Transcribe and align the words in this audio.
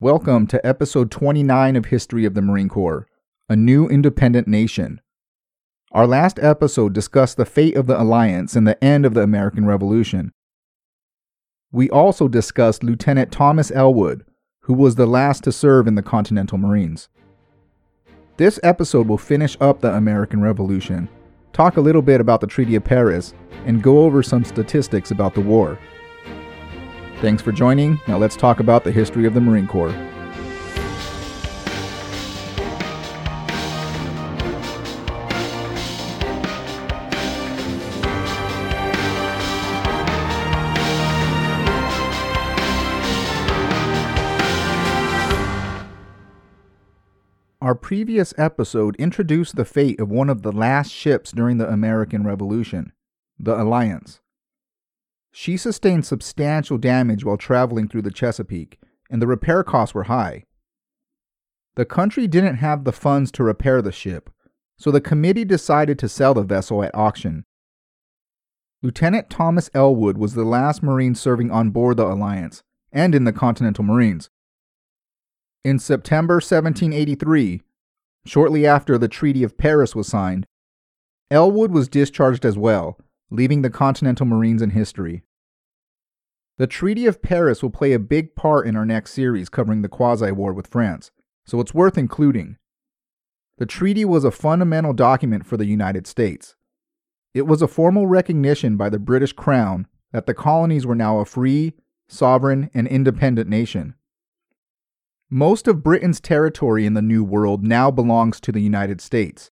Welcome 0.00 0.48
to 0.48 0.66
episode 0.66 1.12
29 1.12 1.76
of 1.76 1.86
History 1.86 2.24
of 2.24 2.34
the 2.34 2.42
Marine 2.42 2.68
Corps, 2.68 3.06
a 3.48 3.54
new 3.54 3.86
independent 3.86 4.48
nation. 4.48 5.00
Our 5.92 6.04
last 6.04 6.40
episode 6.40 6.92
discussed 6.92 7.36
the 7.36 7.44
fate 7.44 7.76
of 7.76 7.86
the 7.86 7.98
Alliance 7.98 8.56
and 8.56 8.66
the 8.66 8.82
end 8.82 9.06
of 9.06 9.14
the 9.14 9.22
American 9.22 9.66
Revolution. 9.66 10.32
We 11.70 11.88
also 11.90 12.26
discussed 12.26 12.82
Lieutenant 12.82 13.30
Thomas 13.30 13.70
Elwood, 13.70 14.26
who 14.62 14.74
was 14.74 14.96
the 14.96 15.06
last 15.06 15.44
to 15.44 15.52
serve 15.52 15.86
in 15.86 15.94
the 15.94 16.02
Continental 16.02 16.58
Marines. 16.58 17.08
This 18.36 18.58
episode 18.64 19.06
will 19.06 19.16
finish 19.16 19.56
up 19.60 19.80
the 19.80 19.94
American 19.94 20.40
Revolution, 20.40 21.08
talk 21.52 21.76
a 21.76 21.80
little 21.80 22.02
bit 22.02 22.20
about 22.20 22.40
the 22.40 22.48
Treaty 22.48 22.74
of 22.74 22.82
Paris, 22.82 23.32
and 23.64 23.80
go 23.80 24.00
over 24.00 24.24
some 24.24 24.42
statistics 24.42 25.12
about 25.12 25.36
the 25.36 25.40
war. 25.40 25.78
Thanks 27.20 27.42
for 27.42 27.52
joining. 27.52 28.00
Now 28.06 28.18
let's 28.18 28.36
talk 28.36 28.60
about 28.60 28.84
the 28.84 28.92
history 28.92 29.26
of 29.26 29.34
the 29.34 29.40
Marine 29.40 29.66
Corps. 29.66 29.94
Our 47.64 47.74
previous 47.74 48.34
episode 48.36 48.94
introduced 48.96 49.56
the 49.56 49.64
fate 49.64 49.98
of 49.98 50.10
one 50.10 50.28
of 50.28 50.42
the 50.42 50.52
last 50.52 50.90
ships 50.90 51.32
during 51.32 51.56
the 51.56 51.66
American 51.66 52.22
Revolution, 52.22 52.92
the 53.38 53.58
Alliance. 53.58 54.20
She 55.36 55.56
sustained 55.56 56.06
substantial 56.06 56.78
damage 56.78 57.24
while 57.24 57.36
traveling 57.36 57.88
through 57.88 58.02
the 58.02 58.12
Chesapeake, 58.12 58.78
and 59.10 59.20
the 59.20 59.26
repair 59.26 59.64
costs 59.64 59.92
were 59.92 60.04
high. 60.04 60.44
The 61.74 61.84
country 61.84 62.28
didn't 62.28 62.58
have 62.58 62.84
the 62.84 62.92
funds 62.92 63.32
to 63.32 63.42
repair 63.42 63.82
the 63.82 63.90
ship, 63.90 64.30
so 64.78 64.92
the 64.92 65.00
committee 65.00 65.44
decided 65.44 65.98
to 65.98 66.08
sell 66.08 66.34
the 66.34 66.44
vessel 66.44 66.84
at 66.84 66.94
auction. 66.94 67.44
Lieutenant 68.80 69.28
Thomas 69.28 69.68
Elwood 69.74 70.16
was 70.16 70.34
the 70.34 70.44
last 70.44 70.84
Marine 70.84 71.16
serving 71.16 71.50
on 71.50 71.70
board 71.70 71.96
the 71.96 72.06
Alliance 72.06 72.62
and 72.92 73.12
in 73.12 73.24
the 73.24 73.32
Continental 73.32 73.82
Marines. 73.82 74.30
In 75.64 75.80
September 75.80 76.34
1783, 76.34 77.60
shortly 78.24 78.64
after 78.64 78.96
the 78.96 79.08
Treaty 79.08 79.42
of 79.42 79.58
Paris 79.58 79.96
was 79.96 80.06
signed, 80.06 80.46
Elwood 81.28 81.72
was 81.72 81.88
discharged 81.88 82.44
as 82.44 82.56
well, 82.56 82.96
leaving 83.30 83.62
the 83.62 83.70
Continental 83.70 84.26
Marines 84.26 84.62
in 84.62 84.70
history. 84.70 85.22
The 86.56 86.66
Treaty 86.66 87.06
of 87.06 87.20
Paris 87.20 87.62
will 87.62 87.70
play 87.70 87.92
a 87.92 87.98
big 87.98 88.36
part 88.36 88.66
in 88.66 88.76
our 88.76 88.86
next 88.86 89.12
series 89.12 89.48
covering 89.48 89.82
the 89.82 89.88
Quasi 89.88 90.30
War 90.30 90.52
with 90.52 90.68
France, 90.68 91.10
so 91.44 91.60
it's 91.60 91.74
worth 91.74 91.98
including. 91.98 92.56
The 93.58 93.66
treaty 93.66 94.04
was 94.04 94.24
a 94.24 94.30
fundamental 94.30 94.92
document 94.92 95.46
for 95.46 95.56
the 95.56 95.66
United 95.66 96.06
States. 96.06 96.56
It 97.34 97.46
was 97.46 97.62
a 97.62 97.68
formal 97.68 98.06
recognition 98.06 98.76
by 98.76 98.88
the 98.88 98.98
British 98.98 99.32
Crown 99.32 99.86
that 100.12 100.26
the 100.26 100.34
colonies 100.34 100.86
were 100.86 100.94
now 100.94 101.18
a 101.18 101.24
free, 101.24 101.74
sovereign, 102.08 102.70
and 102.74 102.86
independent 102.86 103.48
nation. 103.48 103.94
Most 105.30 105.66
of 105.66 105.82
Britain's 105.82 106.20
territory 106.20 106.86
in 106.86 106.94
the 106.94 107.02
New 107.02 107.24
World 107.24 107.64
now 107.64 107.90
belongs 107.90 108.40
to 108.40 108.52
the 108.52 108.60
United 108.60 109.00
States. 109.00 109.50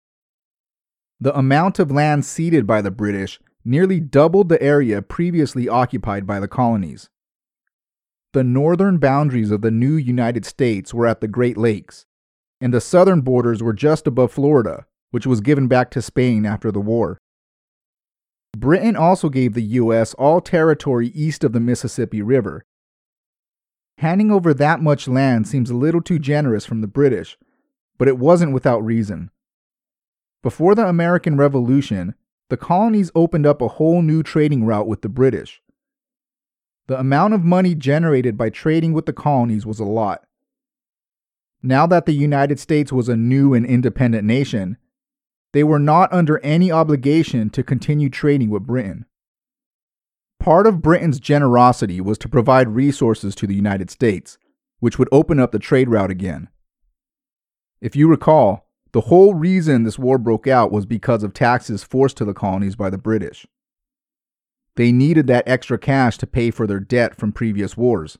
The 1.19 1.35
amount 1.38 1.80
of 1.80 1.91
land 1.91 2.25
ceded 2.25 2.67
by 2.67 2.81
the 2.81 2.91
British 2.91 3.39
nearly 3.63 3.99
doubled 3.99 4.49
the 4.49 4.61
area 4.61 5.01
previously 5.01 5.67
occupied 5.67 6.25
by 6.25 6.39
the 6.39 6.47
colonies. 6.47 7.09
The 8.33 8.43
northern 8.43 8.97
boundaries 8.97 9.51
of 9.51 9.61
the 9.61 9.71
new 9.71 9.95
United 9.95 10.45
States 10.45 10.93
were 10.93 11.07
at 11.07 11.21
the 11.21 11.27
Great 11.27 11.57
Lakes, 11.57 12.05
and 12.59 12.73
the 12.73 12.81
southern 12.81 13.21
borders 13.21 13.61
were 13.61 13.73
just 13.73 14.07
above 14.07 14.31
Florida, 14.31 14.85
which 15.11 15.27
was 15.27 15.41
given 15.41 15.67
back 15.67 15.91
to 15.91 16.01
Spain 16.01 16.45
after 16.45 16.71
the 16.71 16.79
war. 16.79 17.17
Britain 18.57 18.95
also 18.95 19.29
gave 19.29 19.53
the 19.53 19.61
U.S. 19.61 20.13
all 20.16 20.41
territory 20.41 21.07
east 21.07 21.44
of 21.44 21.53
the 21.53 21.59
Mississippi 21.59 22.21
River, 22.21 22.63
Handing 24.01 24.31
over 24.31 24.51
that 24.55 24.81
much 24.81 25.07
land 25.07 25.47
seems 25.47 25.69
a 25.69 25.75
little 25.75 26.01
too 26.01 26.17
generous 26.17 26.66
from 26.66 26.81
the 26.81 26.88
British, 26.88 27.38
but 28.00 28.07
it 28.07 28.17
wasn't 28.17 28.51
without 28.51 28.83
reason. 28.83 29.29
Before 30.41 30.73
the 30.73 30.88
American 30.88 31.38
Revolution, 31.38 32.16
the 32.51 32.57
colonies 32.57 33.09
opened 33.16 33.45
up 33.45 33.62
a 33.62 33.67
whole 33.69 34.01
new 34.01 34.22
trading 34.22 34.66
route 34.66 34.85
with 34.85 35.01
the 35.03 35.07
British. 35.07 35.62
The 36.88 37.00
amount 37.00 37.34
of 37.34 37.45
money 37.45 37.75
generated 37.75 38.38
by 38.38 38.50
trading 38.50 38.91
with 38.91 39.06
the 39.06 39.13
colonies 39.13 39.66
was 39.66 39.79
a 39.79 39.85
lot. 39.85 40.25
Now 41.63 41.88
that 41.88 42.06
the 42.06 42.12
United 42.12 42.59
States 42.59 42.91
was 42.91 43.07
a 43.07 43.16
new 43.16 43.53
and 43.53 43.66
independent 43.66 44.25
nation, 44.25 44.75
they 45.53 45.63
were 45.63 45.79
not 45.79 46.12
under 46.12 46.39
any 46.39 46.69
obligation 46.69 47.50
to 47.51 47.63
continue 47.63 48.09
trading 48.09 48.50
with 48.50 48.68
Britain. 48.68 49.06
Part 50.38 50.68
of 50.68 50.81
Britain's 50.81 51.22
generosity 51.22 52.01
was 52.01 52.18
to 52.18 52.28
provide 52.28 52.68
resources 52.68 53.33
to 53.35 53.47
the 53.47 53.56
United 53.56 53.89
States, 53.89 54.38
which 54.81 55.00
would 55.00 55.07
open 55.09 55.39
up 55.39 55.53
the 55.53 55.59
trade 55.59 55.88
route 55.88 56.12
again. 56.12 56.50
If 57.79 57.95
you 57.95 58.09
recall, 58.09 58.68
the 58.94 59.02
whole 59.02 59.34
reason 59.34 59.84
this 59.84 60.00
war 60.00 60.18
broke 60.18 60.47
out 60.47 60.72
was 60.72 60.85
because 60.85 61.24
of 61.24 61.34
taxes 61.34 61.84
forced 61.84 62.18
to 62.18 62.25
the 62.25 62.34
colonies 62.34 62.75
by 62.75 62.90
the 62.90 62.97
British. 62.97 63.47
They 64.75 64.91
needed 64.91 65.28
that 65.28 65.47
extra 65.47 65.78
cash 65.78 66.18
to 66.19 66.28
pay 66.28 66.52
for 66.52 66.68
their 66.68 66.79
debt 66.79 67.16
from 67.16 67.31
previous 67.31 67.78
wars. 67.78 68.18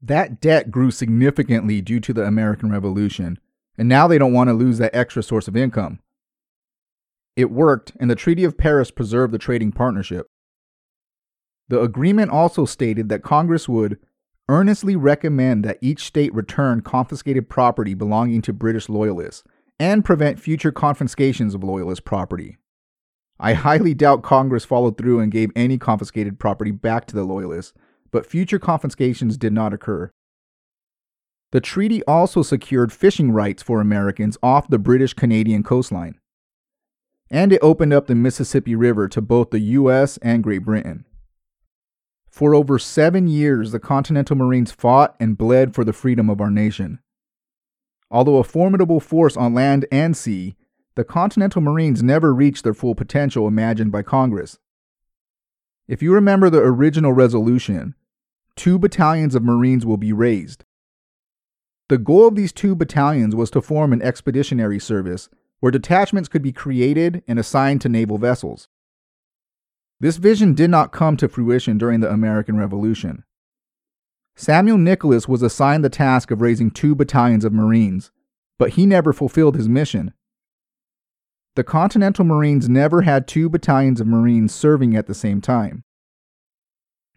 That 0.00 0.40
debt 0.40 0.70
grew 0.70 0.90
significantly 0.90 1.80
due 1.80 2.00
to 2.00 2.12
the 2.12 2.24
American 2.24 2.70
Revolution, 2.70 3.38
and 3.76 3.88
now 3.88 4.06
they 4.06 4.18
don't 4.18 4.32
want 4.32 4.48
to 4.48 4.54
lose 4.54 4.78
that 4.78 4.94
extra 4.94 5.22
source 5.22 5.48
of 5.48 5.56
income. 5.56 6.00
It 7.36 7.50
worked, 7.50 7.92
and 7.98 8.10
the 8.10 8.16
Treaty 8.16 8.44
of 8.44 8.58
Paris 8.58 8.90
preserved 8.90 9.32
the 9.32 9.38
trading 9.38 9.72
partnership. 9.72 10.26
The 11.68 11.80
agreement 11.80 12.30
also 12.30 12.64
stated 12.64 13.08
that 13.08 13.22
Congress 13.22 13.68
would 13.68 13.98
earnestly 14.48 14.96
recommend 14.96 15.64
that 15.64 15.78
each 15.80 16.04
state 16.04 16.32
return 16.34 16.80
confiscated 16.80 17.48
property 17.48 17.94
belonging 17.94 18.42
to 18.42 18.52
British 18.52 18.88
loyalists 18.88 19.44
and 19.78 20.04
prevent 20.04 20.40
future 20.40 20.72
confiscations 20.72 21.54
of 21.54 21.62
loyalist 21.62 22.04
property. 22.04 22.56
I 23.38 23.52
highly 23.52 23.94
doubt 23.94 24.22
Congress 24.22 24.64
followed 24.64 24.98
through 24.98 25.20
and 25.20 25.30
gave 25.30 25.52
any 25.54 25.78
confiscated 25.78 26.38
property 26.38 26.72
back 26.72 27.06
to 27.06 27.14
the 27.14 27.24
loyalists, 27.24 27.72
but 28.10 28.26
future 28.26 28.58
confiscations 28.58 29.36
did 29.36 29.52
not 29.52 29.72
occur. 29.72 30.10
The 31.52 31.60
treaty 31.60 32.02
also 32.04 32.42
secured 32.42 32.92
fishing 32.92 33.30
rights 33.30 33.62
for 33.62 33.80
Americans 33.80 34.36
off 34.42 34.68
the 34.68 34.78
British 34.78 35.14
Canadian 35.14 35.62
coastline. 35.62 36.18
And 37.30 37.52
it 37.52 37.60
opened 37.62 37.92
up 37.92 38.06
the 38.06 38.14
Mississippi 38.14 38.74
River 38.74 39.08
to 39.08 39.20
both 39.20 39.50
the 39.50 39.60
US 39.60 40.16
and 40.18 40.42
Great 40.42 40.64
Britain. 40.64 41.04
For 42.38 42.54
over 42.54 42.78
seven 42.78 43.26
years, 43.26 43.72
the 43.72 43.80
Continental 43.80 44.36
Marines 44.36 44.70
fought 44.70 45.16
and 45.18 45.36
bled 45.36 45.74
for 45.74 45.82
the 45.82 45.92
freedom 45.92 46.30
of 46.30 46.40
our 46.40 46.52
nation. 46.52 47.00
Although 48.12 48.36
a 48.36 48.44
formidable 48.44 49.00
force 49.00 49.36
on 49.36 49.54
land 49.54 49.86
and 49.90 50.16
sea, 50.16 50.54
the 50.94 51.02
Continental 51.02 51.60
Marines 51.60 52.00
never 52.00 52.32
reached 52.32 52.62
their 52.62 52.74
full 52.74 52.94
potential 52.94 53.48
imagined 53.48 53.90
by 53.90 54.02
Congress. 54.02 54.60
If 55.88 56.00
you 56.00 56.14
remember 56.14 56.48
the 56.48 56.60
original 56.60 57.12
resolution, 57.12 57.96
two 58.54 58.78
battalions 58.78 59.34
of 59.34 59.42
Marines 59.42 59.84
will 59.84 59.96
be 59.96 60.12
raised. 60.12 60.64
The 61.88 61.98
goal 61.98 62.28
of 62.28 62.36
these 62.36 62.52
two 62.52 62.76
battalions 62.76 63.34
was 63.34 63.50
to 63.50 63.60
form 63.60 63.92
an 63.92 64.00
expeditionary 64.00 64.78
service 64.78 65.28
where 65.58 65.72
detachments 65.72 66.28
could 66.28 66.42
be 66.42 66.52
created 66.52 67.24
and 67.26 67.40
assigned 67.40 67.80
to 67.80 67.88
naval 67.88 68.16
vessels. 68.16 68.68
This 70.00 70.16
vision 70.16 70.54
did 70.54 70.70
not 70.70 70.92
come 70.92 71.16
to 71.16 71.28
fruition 71.28 71.76
during 71.76 72.00
the 72.00 72.10
American 72.10 72.56
Revolution. 72.56 73.24
Samuel 74.36 74.78
Nicholas 74.78 75.26
was 75.26 75.42
assigned 75.42 75.84
the 75.84 75.90
task 75.90 76.30
of 76.30 76.40
raising 76.40 76.70
two 76.70 76.94
battalions 76.94 77.44
of 77.44 77.52
Marines, 77.52 78.12
but 78.58 78.70
he 78.70 78.86
never 78.86 79.12
fulfilled 79.12 79.56
his 79.56 79.68
mission. 79.68 80.14
The 81.56 81.64
Continental 81.64 82.24
Marines 82.24 82.68
never 82.68 83.02
had 83.02 83.26
two 83.26 83.48
battalions 83.48 84.00
of 84.00 84.06
Marines 84.06 84.54
serving 84.54 84.94
at 84.94 85.08
the 85.08 85.14
same 85.14 85.40
time. 85.40 85.82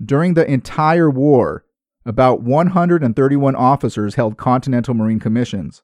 During 0.03 0.33
the 0.33 0.49
entire 0.49 1.11
war, 1.11 1.63
about 2.03 2.41
131 2.41 3.55
officers 3.55 4.15
held 4.15 4.37
Continental 4.37 4.95
Marine 4.95 5.19
commissions. 5.19 5.83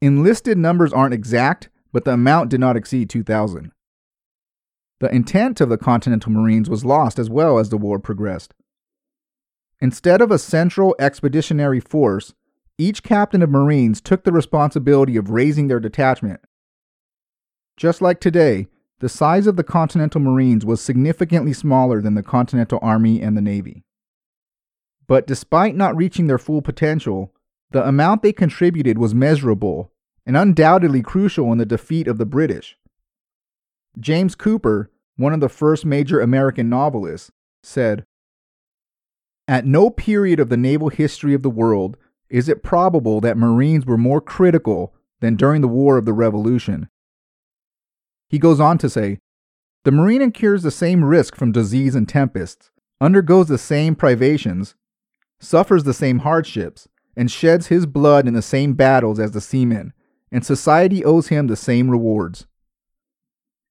Enlisted 0.00 0.58
numbers 0.58 0.92
aren't 0.92 1.14
exact, 1.14 1.68
but 1.92 2.04
the 2.04 2.14
amount 2.14 2.50
did 2.50 2.58
not 2.58 2.76
exceed 2.76 3.08
2,000. 3.08 3.70
The 5.00 5.14
intent 5.14 5.60
of 5.60 5.68
the 5.68 5.78
Continental 5.78 6.32
Marines 6.32 6.68
was 6.68 6.84
lost 6.84 7.18
as 7.18 7.30
well 7.30 7.58
as 7.58 7.68
the 7.68 7.78
war 7.78 7.98
progressed. 7.98 8.54
Instead 9.80 10.20
of 10.20 10.30
a 10.30 10.38
central 10.38 10.96
expeditionary 10.98 11.78
force, 11.78 12.34
each 12.78 13.02
captain 13.02 13.42
of 13.42 13.50
Marines 13.50 14.00
took 14.00 14.24
the 14.24 14.32
responsibility 14.32 15.16
of 15.16 15.30
raising 15.30 15.68
their 15.68 15.80
detachment. 15.80 16.40
Just 17.76 18.02
like 18.02 18.20
today, 18.20 18.66
the 18.98 19.08
size 19.08 19.46
of 19.46 19.54
the 19.54 19.62
Continental 19.62 20.20
Marines 20.20 20.64
was 20.66 20.80
significantly 20.80 21.52
smaller 21.52 22.02
than 22.02 22.14
the 22.14 22.22
Continental 22.24 22.80
Army 22.82 23.22
and 23.22 23.36
the 23.36 23.40
Navy. 23.40 23.84
But 25.06 25.26
despite 25.26 25.76
not 25.76 25.96
reaching 25.96 26.26
their 26.26 26.38
full 26.38 26.60
potential, 26.60 27.32
the 27.70 27.86
amount 27.86 28.22
they 28.22 28.32
contributed 28.32 28.98
was 28.98 29.14
measurable 29.14 29.92
and 30.26 30.36
undoubtedly 30.36 31.02
crucial 31.02 31.52
in 31.52 31.58
the 31.58 31.64
defeat 31.64 32.08
of 32.08 32.18
the 32.18 32.26
British. 32.26 32.76
James 33.98 34.34
Cooper, 34.34 34.90
one 35.16 35.32
of 35.32 35.40
the 35.40 35.48
first 35.48 35.84
major 35.84 36.20
American 36.20 36.68
novelists, 36.68 37.30
said 37.62 38.04
At 39.46 39.66
no 39.66 39.90
period 39.90 40.40
of 40.40 40.48
the 40.48 40.56
naval 40.56 40.88
history 40.88 41.34
of 41.34 41.42
the 41.42 41.50
world 41.50 41.96
is 42.30 42.48
it 42.48 42.62
probable 42.62 43.20
that 43.20 43.36
Marines 43.36 43.86
were 43.86 43.98
more 43.98 44.20
critical 44.20 44.94
than 45.20 45.36
during 45.36 45.60
the 45.60 45.68
War 45.68 45.96
of 45.96 46.04
the 46.04 46.12
Revolution. 46.12 46.88
He 48.28 48.38
goes 48.38 48.60
on 48.60 48.78
to 48.78 48.90
say 48.90 49.18
The 49.84 49.92
Marine 49.92 50.22
incurs 50.22 50.62
the 50.62 50.70
same 50.70 51.04
risk 51.04 51.34
from 51.34 51.52
disease 51.52 51.94
and 51.94 52.08
tempests, 52.08 52.70
undergoes 53.00 53.48
the 53.48 53.58
same 53.58 53.94
privations, 53.94 54.74
suffers 55.40 55.84
the 55.84 55.94
same 55.94 56.20
hardships, 56.20 56.88
and 57.16 57.30
sheds 57.30 57.68
his 57.68 57.86
blood 57.86 58.28
in 58.28 58.34
the 58.34 58.42
same 58.42 58.74
battles 58.74 59.18
as 59.18 59.32
the 59.32 59.40
seamen, 59.40 59.92
and 60.30 60.44
society 60.44 61.04
owes 61.04 61.28
him 61.28 61.46
the 61.46 61.56
same 61.56 61.90
rewards. 61.90 62.46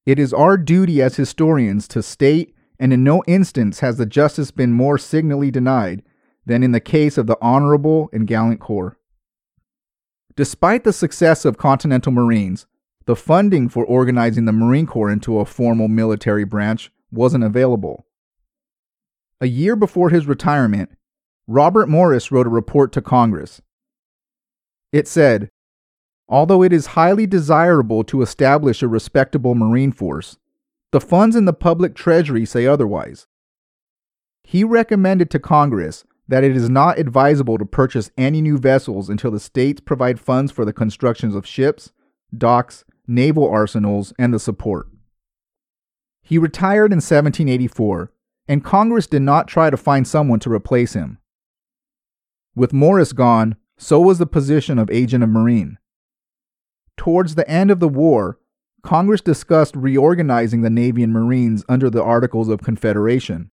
It 0.08 0.18
is 0.18 0.32
our 0.32 0.56
duty 0.56 1.02
as 1.02 1.16
historians 1.16 1.86
to 1.88 2.02
state, 2.02 2.54
and 2.80 2.94
in 2.94 3.04
no 3.04 3.22
instance 3.26 3.80
has 3.80 3.98
the 3.98 4.06
justice 4.06 4.50
been 4.50 4.72
more 4.72 4.96
signally 4.96 5.50
denied 5.50 6.02
than 6.46 6.62
in 6.62 6.72
the 6.72 6.80
case 6.80 7.18
of 7.18 7.26
the 7.26 7.36
honorable 7.42 8.08
and 8.10 8.26
gallant 8.26 8.58
corps. 8.58 8.96
Despite 10.34 10.84
the 10.84 10.94
success 10.94 11.44
of 11.44 11.58
Continental 11.58 12.10
Marines, 12.10 12.64
the 13.04 13.14
funding 13.14 13.68
for 13.68 13.84
organizing 13.84 14.46
the 14.46 14.52
Marine 14.52 14.86
Corps 14.86 15.10
into 15.10 15.40
a 15.40 15.44
formal 15.44 15.88
military 15.88 16.44
branch 16.44 16.90
wasn't 17.12 17.44
available. 17.44 18.06
A 19.42 19.46
year 19.46 19.76
before 19.76 20.08
his 20.08 20.24
retirement, 20.24 20.88
Robert 21.46 21.86
Morris 21.86 22.32
wrote 22.32 22.46
a 22.46 22.50
report 22.50 22.92
to 22.92 23.02
Congress. 23.02 23.60
It 24.90 25.06
said, 25.06 25.50
Although 26.28 26.62
it 26.62 26.72
is 26.72 26.86
highly 26.86 27.26
desirable 27.26 28.04
to 28.04 28.22
establish 28.22 28.82
a 28.82 28.88
respectable 28.88 29.54
Marine 29.54 29.92
force, 29.92 30.36
the 30.92 31.00
funds 31.00 31.36
in 31.36 31.44
the 31.44 31.52
public 31.52 31.94
treasury 31.94 32.44
say 32.44 32.66
otherwise. 32.66 33.26
He 34.42 34.64
recommended 34.64 35.30
to 35.30 35.38
Congress 35.38 36.04
that 36.28 36.44
it 36.44 36.54
is 36.54 36.68
not 36.68 36.98
advisable 36.98 37.56
to 37.56 37.64
purchase 37.64 38.10
any 38.18 38.42
new 38.42 38.58
vessels 38.58 39.08
until 39.08 39.30
the 39.30 39.40
states 39.40 39.80
provide 39.80 40.20
funds 40.20 40.52
for 40.52 40.64
the 40.64 40.72
constructions 40.72 41.34
of 41.34 41.46
ships, 41.46 41.92
docks, 42.36 42.84
naval 43.06 43.48
arsenals, 43.48 44.12
and 44.18 44.32
the 44.32 44.38
support. 44.38 44.88
He 46.22 46.36
retired 46.36 46.92
in 46.92 46.98
1784, 46.98 48.12
and 48.46 48.62
Congress 48.62 49.06
did 49.06 49.22
not 49.22 49.48
try 49.48 49.70
to 49.70 49.76
find 49.78 50.06
someone 50.06 50.40
to 50.40 50.52
replace 50.52 50.92
him. 50.92 51.18
With 52.54 52.74
Morris 52.74 53.14
gone, 53.14 53.56
so 53.78 54.00
was 54.00 54.18
the 54.18 54.26
position 54.26 54.78
of 54.78 54.90
agent 54.90 55.24
of 55.24 55.30
Marine. 55.30 55.78
Towards 56.98 57.36
the 57.36 57.48
end 57.48 57.70
of 57.70 57.80
the 57.80 57.88
war, 57.88 58.38
Congress 58.82 59.20
discussed 59.20 59.74
reorganizing 59.76 60.60
the 60.60 60.68
Navy 60.68 61.02
and 61.02 61.12
Marines 61.12 61.64
under 61.68 61.88
the 61.88 62.02
Articles 62.02 62.48
of 62.48 62.60
Confederation, 62.60 63.50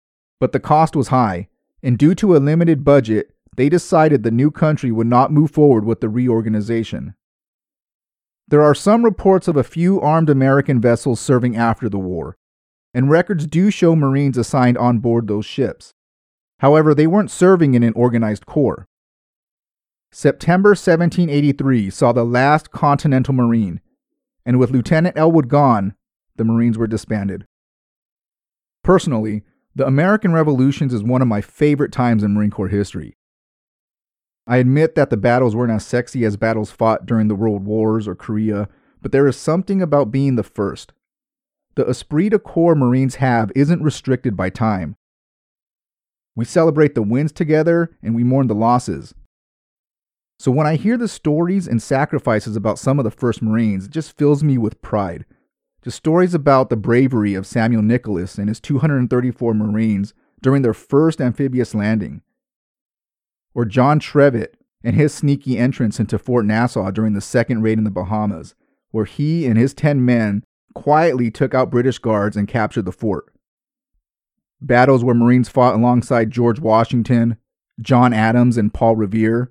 but 0.40 0.52
the 0.52 0.60
cost 0.60 0.94
was 0.94 1.08
high, 1.08 1.48
and 1.82 1.96
due 1.96 2.14
to 2.16 2.36
a 2.36 2.38
limited 2.38 2.84
budget, 2.84 3.30
they 3.56 3.68
decided 3.68 4.22
the 4.22 4.30
new 4.30 4.50
country 4.50 4.92
would 4.92 5.06
not 5.06 5.32
move 5.32 5.52
forward 5.52 5.84
with 5.84 6.00
the 6.00 6.08
reorganization. 6.08 7.14
There 8.48 8.62
are 8.62 8.74
some 8.74 9.04
reports 9.04 9.46
of 9.46 9.56
a 9.56 9.64
few 9.64 10.00
armed 10.00 10.30
American 10.30 10.80
vessels 10.80 11.20
serving 11.20 11.56
after 11.56 11.88
the 11.88 11.98
war, 11.98 12.36
and 12.92 13.10
records 13.10 13.46
do 13.46 13.70
show 13.70 13.94
Marines 13.94 14.36
assigned 14.36 14.78
on 14.78 14.98
board 14.98 15.28
those 15.28 15.46
ships. 15.46 15.94
However, 16.58 16.94
they 16.94 17.06
weren't 17.06 17.30
serving 17.30 17.74
in 17.74 17.84
an 17.84 17.92
organized 17.94 18.46
corps. 18.46 18.88
September 20.18 20.70
1783 20.70 21.90
saw 21.90 22.10
the 22.10 22.24
last 22.24 22.72
Continental 22.72 23.32
Marine, 23.32 23.80
and 24.44 24.58
with 24.58 24.72
Lieutenant 24.72 25.16
Elwood 25.16 25.46
gone, 25.46 25.94
the 26.34 26.42
Marines 26.42 26.76
were 26.76 26.88
disbanded. 26.88 27.46
Personally, 28.82 29.44
the 29.76 29.86
American 29.86 30.32
Revolutions 30.32 30.92
is 30.92 31.04
one 31.04 31.22
of 31.22 31.28
my 31.28 31.40
favorite 31.40 31.92
times 31.92 32.24
in 32.24 32.34
Marine 32.34 32.50
Corps 32.50 32.66
history. 32.66 33.16
I 34.44 34.56
admit 34.56 34.96
that 34.96 35.10
the 35.10 35.16
battles 35.16 35.54
weren't 35.54 35.70
as 35.70 35.86
sexy 35.86 36.24
as 36.24 36.36
battles 36.36 36.72
fought 36.72 37.06
during 37.06 37.28
the 37.28 37.36
World 37.36 37.64
Wars 37.64 38.08
or 38.08 38.16
Korea, 38.16 38.68
but 39.00 39.12
there 39.12 39.28
is 39.28 39.36
something 39.36 39.80
about 39.80 40.10
being 40.10 40.34
the 40.34 40.42
first. 40.42 40.92
The 41.76 41.88
esprit 41.88 42.30
de 42.30 42.40
corps 42.40 42.74
Marines 42.74 43.14
have 43.14 43.52
isn't 43.54 43.84
restricted 43.84 44.36
by 44.36 44.50
time. 44.50 44.96
We 46.34 46.44
celebrate 46.44 46.96
the 46.96 47.02
wins 47.02 47.30
together 47.30 47.96
and 48.02 48.16
we 48.16 48.24
mourn 48.24 48.48
the 48.48 48.56
losses. 48.56 49.14
So 50.38 50.52
when 50.52 50.66
I 50.66 50.76
hear 50.76 50.96
the 50.96 51.08
stories 51.08 51.66
and 51.66 51.82
sacrifices 51.82 52.54
about 52.54 52.78
some 52.78 52.98
of 52.98 53.04
the 53.04 53.10
first 53.10 53.42
Marines, 53.42 53.86
it 53.86 53.90
just 53.90 54.16
fills 54.16 54.44
me 54.44 54.56
with 54.56 54.80
pride. 54.82 55.24
Just 55.82 55.96
stories 55.96 56.32
about 56.32 56.70
the 56.70 56.76
bravery 56.76 57.34
of 57.34 57.46
Samuel 57.46 57.82
Nicholas 57.82 58.38
and 58.38 58.48
his 58.48 58.60
234 58.60 59.54
Marines 59.54 60.14
during 60.40 60.62
their 60.62 60.74
first 60.74 61.20
amphibious 61.20 61.74
landing. 61.74 62.22
Or 63.52 63.64
John 63.64 63.98
Trevett 63.98 64.54
and 64.84 64.94
his 64.94 65.12
sneaky 65.12 65.58
entrance 65.58 65.98
into 65.98 66.18
Fort 66.18 66.46
Nassau 66.46 66.92
during 66.92 67.14
the 67.14 67.20
second 67.20 67.62
raid 67.62 67.78
in 67.78 67.84
the 67.84 67.90
Bahamas, 67.90 68.54
where 68.92 69.06
he 69.06 69.44
and 69.44 69.58
his 69.58 69.74
10 69.74 70.04
men 70.04 70.44
quietly 70.72 71.32
took 71.32 71.52
out 71.52 71.70
British 71.70 71.98
guards 71.98 72.36
and 72.36 72.46
captured 72.46 72.84
the 72.84 72.92
fort. 72.92 73.32
Battles 74.60 75.02
where 75.02 75.14
Marines 75.14 75.48
fought 75.48 75.74
alongside 75.74 76.30
George 76.30 76.60
Washington, 76.60 77.38
John 77.80 78.12
Adams, 78.12 78.56
and 78.56 78.72
Paul 78.72 78.94
Revere, 78.94 79.50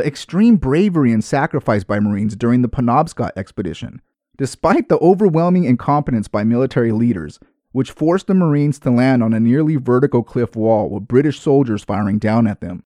the 0.00 0.06
extreme 0.06 0.56
bravery 0.56 1.12
and 1.12 1.22
sacrifice 1.22 1.84
by 1.84 2.00
Marines 2.00 2.34
during 2.34 2.62
the 2.62 2.70
Penobscot 2.70 3.32
expedition, 3.36 4.00
despite 4.38 4.88
the 4.88 4.98
overwhelming 5.00 5.64
incompetence 5.64 6.26
by 6.26 6.42
military 6.42 6.90
leaders, 6.90 7.38
which 7.72 7.90
forced 7.90 8.26
the 8.26 8.32
Marines 8.32 8.78
to 8.78 8.90
land 8.90 9.22
on 9.22 9.34
a 9.34 9.40
nearly 9.40 9.76
vertical 9.76 10.22
cliff 10.22 10.56
wall 10.56 10.88
with 10.88 11.06
British 11.06 11.38
soldiers 11.38 11.84
firing 11.84 12.18
down 12.18 12.46
at 12.46 12.62
them. 12.62 12.82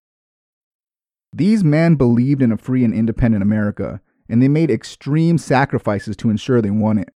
These 1.32 1.62
men 1.62 1.94
believed 1.94 2.42
in 2.42 2.50
a 2.50 2.56
free 2.56 2.84
and 2.84 2.92
independent 2.92 3.44
America, 3.44 4.00
and 4.28 4.42
they 4.42 4.48
made 4.48 4.72
extreme 4.72 5.38
sacrifices 5.38 6.16
to 6.16 6.30
ensure 6.30 6.60
they 6.60 6.72
won 6.72 6.98
it. 6.98 7.10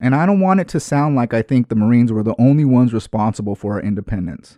And 0.00 0.14
I 0.14 0.24
don't 0.24 0.40
want 0.40 0.60
it 0.60 0.68
to 0.68 0.80
sound 0.80 1.16
like 1.16 1.34
I 1.34 1.42
think 1.42 1.68
the 1.68 1.76
Marines 1.76 2.10
were 2.10 2.22
the 2.22 2.40
only 2.40 2.64
ones 2.64 2.94
responsible 2.94 3.56
for 3.56 3.74
our 3.74 3.82
independence. 3.82 4.56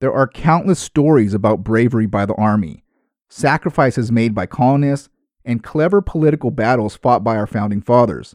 There 0.00 0.12
are 0.12 0.26
countless 0.26 0.78
stories 0.78 1.34
about 1.34 1.62
bravery 1.62 2.06
by 2.06 2.24
the 2.24 2.34
Army, 2.34 2.84
sacrifices 3.28 4.10
made 4.10 4.34
by 4.34 4.46
colonists, 4.46 5.10
and 5.44 5.62
clever 5.62 6.00
political 6.00 6.50
battles 6.50 6.96
fought 6.96 7.22
by 7.22 7.36
our 7.36 7.46
founding 7.46 7.82
fathers. 7.82 8.34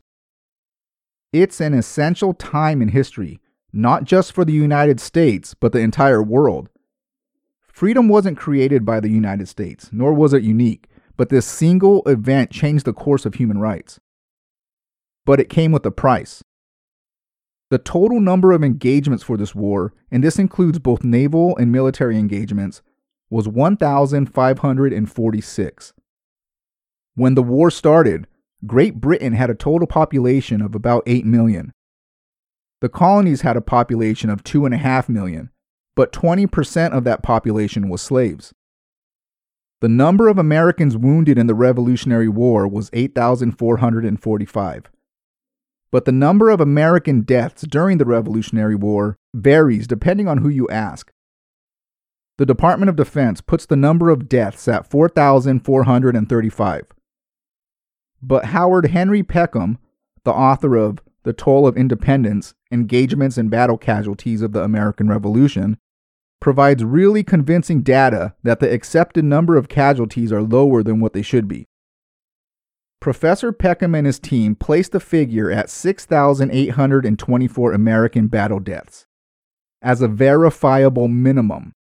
It's 1.34 1.60
an 1.60 1.74
essential 1.74 2.34
time 2.34 2.82
in 2.82 2.90
history, 2.90 3.40
not 3.74 4.04
just 4.04 4.32
for 4.32 4.46
the 4.46 4.54
United 4.54 5.00
States, 5.00 5.54
but 5.54 5.72
the 5.72 5.80
entire 5.80 6.22
world. 6.22 6.70
Freedom 7.68 8.08
wasn't 8.08 8.38
created 8.38 8.86
by 8.86 9.00
the 9.00 9.10
United 9.10 9.48
States, 9.48 9.90
nor 9.92 10.14
was 10.14 10.34
it 10.34 10.44
unique, 10.44 10.88
but 11.18 11.30
this 11.30 11.46
single 11.46 12.04
event 12.04 12.52
changed 12.52 12.86
the 12.86 12.94
course 12.94 13.26
of 13.26 13.36
human 13.36 13.58
rights. 13.58 14.00
But 15.26 15.40
it 15.40 15.50
came 15.50 15.72
with 15.72 15.86
a 15.86 15.92
price. 15.92 16.44
The 17.72 17.80
total 17.80 18.20
number 18.20 18.52
of 18.52 18.64
engagements 18.64 19.24
for 19.24 19.38
this 19.38 19.56
war, 19.56 19.92
and 20.12 20.24
this 20.24 20.38
includes 20.38 20.78
both 20.78 21.04
naval 21.04 21.58
and 21.58 21.72
military 21.72 22.16
engagements, 22.18 22.84
was 23.30 23.48
1,546. 23.48 25.94
When 27.16 27.34
the 27.34 27.42
war 27.42 27.72
started, 27.72 28.28
Great 28.68 29.02
Britain 29.02 29.34
had 29.34 29.50
a 29.50 29.56
total 29.56 29.88
population 29.88 30.62
of 30.62 30.76
about 30.76 31.02
8 31.08 31.26
million. 31.26 31.72
The 32.82 32.90
colonies 32.90 33.42
had 33.42 33.58
a 33.58 33.62
population 33.62 34.30
of 34.30 34.44
2.5 34.44 35.10
million, 35.10 35.50
but 35.96 36.12
20% 36.12 36.92
of 36.92 37.04
that 37.06 37.24
population 37.24 37.90
was 37.90 38.02
slaves. 38.02 38.54
The 39.82 39.90
number 39.90 40.28
of 40.28 40.38
Americans 40.38 40.96
wounded 40.96 41.40
in 41.40 41.48
the 41.48 41.56
Revolutionary 41.56 42.30
War 42.30 42.68
was 42.68 42.92
8,445 42.94 44.92
but 45.96 46.04
the 46.04 46.12
number 46.12 46.50
of 46.50 46.60
American 46.60 47.22
deaths 47.22 47.62
during 47.62 48.00
the 48.00 48.04
Revolutionary 48.04 48.76
War 48.76 49.16
varies 49.34 49.88
depending 49.88 50.28
on 50.28 50.40
who 50.40 50.50
you 50.50 50.68
ask. 50.68 51.10
The 52.38 52.46
Department 52.46 52.90
of 52.90 52.98
Defense 52.98 53.40
puts 53.40 53.66
the 53.66 53.78
number 53.78 54.10
of 54.10 54.28
deaths 54.28 54.68
at 54.68 54.90
4,435. 54.92 56.84
But 58.22 58.46
Howard 58.48 58.88
Henry 58.88 59.24
Peckham, 59.24 59.78
the 60.26 60.34
author 60.34 60.76
of 60.76 61.00
The 61.24 61.32
Toll 61.32 61.66
of 61.66 61.78
Independence 61.78 62.56
Engagements 62.70 63.38
and 63.38 63.50
Battle 63.50 63.78
Casualties 63.78 64.42
of 64.42 64.52
the 64.52 64.64
American 64.64 65.08
Revolution, 65.08 65.78
provides 66.42 66.84
really 66.84 67.24
convincing 67.24 67.84
data 67.84 68.36
that 68.44 68.60
the 68.60 68.70
accepted 68.70 69.24
number 69.24 69.56
of 69.56 69.70
casualties 69.70 70.34
are 70.34 70.44
lower 70.44 70.84
than 70.84 71.00
what 71.00 71.14
they 71.14 71.22
should 71.22 71.48
be. 71.48 71.68
Professor 73.06 73.52
Peckham 73.52 73.94
and 73.94 74.08
his 74.08 74.18
team 74.18 74.56
placed 74.56 74.92
the 74.92 75.00
figure 75.00 75.52
at 75.52 75.70
6,824 75.70 77.72
American 77.72 78.26
battle 78.26 78.60
deaths. 78.60 79.06
as 79.80 80.02
a 80.02 80.08
verifiable 80.08 81.08
minimum. 81.08 81.74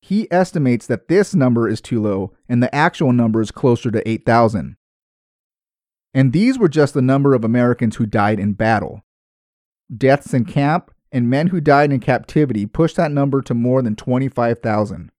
He 0.00 0.26
estimates 0.32 0.86
that 0.86 1.08
this 1.08 1.34
number 1.34 1.68
is 1.68 1.82
too 1.82 2.00
low 2.00 2.32
and 2.48 2.62
the 2.62 2.74
actual 2.74 3.12
number 3.12 3.42
is 3.42 3.50
closer 3.50 3.90
to 3.90 4.08
8,000. 4.08 4.78
And 6.14 6.32
these 6.32 6.58
were 6.58 6.70
just 6.70 6.94
the 6.94 7.02
number 7.02 7.34
of 7.34 7.44
Americans 7.44 7.96
who 7.96 8.06
died 8.06 8.40
in 8.40 8.54
battle. 8.54 9.02
Deaths 9.94 10.32
in 10.32 10.46
camp 10.46 10.90
and 11.12 11.28
men 11.28 11.48
who 11.48 11.60
died 11.60 11.92
in 11.92 12.00
captivity 12.00 12.64
pushed 12.64 12.96
that 12.96 13.12
number 13.12 13.42
to 13.42 13.52
more 13.52 13.82
than 13.82 13.94
25,000, 13.94 15.12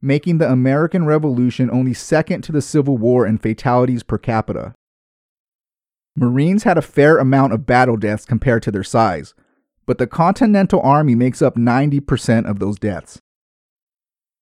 making 0.00 0.38
the 0.38 0.50
American 0.50 1.04
Revolution 1.04 1.70
only 1.70 1.94
second 1.94 2.42
to 2.42 2.52
the 2.52 2.62
Civil 2.62 2.96
War 2.96 3.26
in 3.26 3.38
fatalities 3.38 4.02
per 4.02 4.18
capita. 4.18 4.74
Marines 6.16 6.64
had 6.64 6.78
a 6.78 6.82
fair 6.82 7.18
amount 7.18 7.52
of 7.52 7.66
battle 7.66 7.96
deaths 7.96 8.24
compared 8.24 8.62
to 8.64 8.70
their 8.70 8.84
size, 8.84 9.34
but 9.86 9.98
the 9.98 10.06
Continental 10.06 10.80
Army 10.82 11.14
makes 11.14 11.40
up 11.40 11.56
90% 11.56 12.48
of 12.48 12.58
those 12.58 12.78
deaths. 12.78 13.20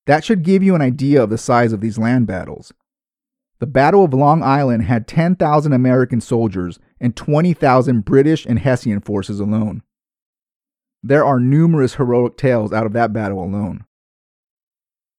That 0.05 0.23
should 0.23 0.43
give 0.43 0.63
you 0.63 0.75
an 0.75 0.81
idea 0.81 1.21
of 1.21 1.29
the 1.29 1.37
size 1.37 1.73
of 1.73 1.81
these 1.81 1.97
land 1.97 2.27
battles. 2.27 2.73
The 3.59 3.65
Battle 3.65 4.03
of 4.03 4.13
Long 4.13 4.43
Island 4.43 4.83
had 4.83 5.07
10,000 5.07 5.73
American 5.73 6.21
soldiers 6.21 6.79
and 6.99 7.15
20,000 7.15 8.05
British 8.05 8.45
and 8.45 8.59
Hessian 8.59 9.01
forces 9.01 9.39
alone. 9.39 9.81
There 11.01 11.25
are 11.25 11.39
numerous 11.39 11.95
heroic 11.95 12.37
tales 12.37 12.71
out 12.71 12.85
of 12.85 12.93
that 12.93 13.13
battle 13.13 13.43
alone. 13.43 13.85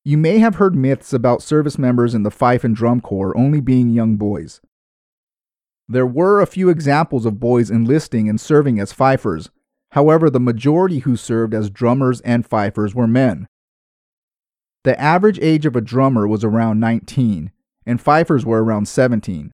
You 0.08 0.16
may 0.16 0.38
have 0.38 0.54
heard 0.54 0.74
myths 0.74 1.12
about 1.12 1.42
service 1.42 1.76
members 1.76 2.14
in 2.14 2.22
the 2.22 2.30
fife 2.30 2.64
and 2.64 2.74
drum 2.74 3.02
corps 3.02 3.36
only 3.36 3.60
being 3.60 3.90
young 3.90 4.16
boys. 4.16 4.62
There 5.86 6.06
were 6.06 6.40
a 6.40 6.46
few 6.46 6.70
examples 6.70 7.26
of 7.26 7.38
boys 7.38 7.70
enlisting 7.70 8.26
and 8.26 8.40
serving 8.40 8.80
as 8.80 8.90
fifers. 8.90 9.50
However, 9.90 10.30
the 10.30 10.40
majority 10.40 11.00
who 11.00 11.14
served 11.14 11.52
as 11.52 11.68
drummers 11.68 12.22
and 12.22 12.46
fifers 12.46 12.94
were 12.94 13.06
men. 13.06 13.48
The 14.82 14.98
average 14.98 15.38
age 15.40 15.66
of 15.66 15.76
a 15.76 15.82
drummer 15.82 16.26
was 16.26 16.42
around 16.42 16.80
19, 16.80 17.52
and 17.84 18.00
fifers 18.00 18.46
were 18.46 18.64
around 18.64 18.88
17. 18.88 19.52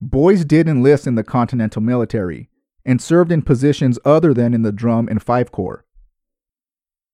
Boys 0.00 0.46
did 0.46 0.66
enlist 0.66 1.06
in 1.06 1.16
the 1.16 1.24
Continental 1.24 1.82
military 1.82 2.48
and 2.86 3.02
served 3.02 3.30
in 3.30 3.42
positions 3.42 3.98
other 4.02 4.32
than 4.32 4.54
in 4.54 4.62
the 4.62 4.72
drum 4.72 5.08
and 5.08 5.22
fife 5.22 5.52
corps. 5.52 5.84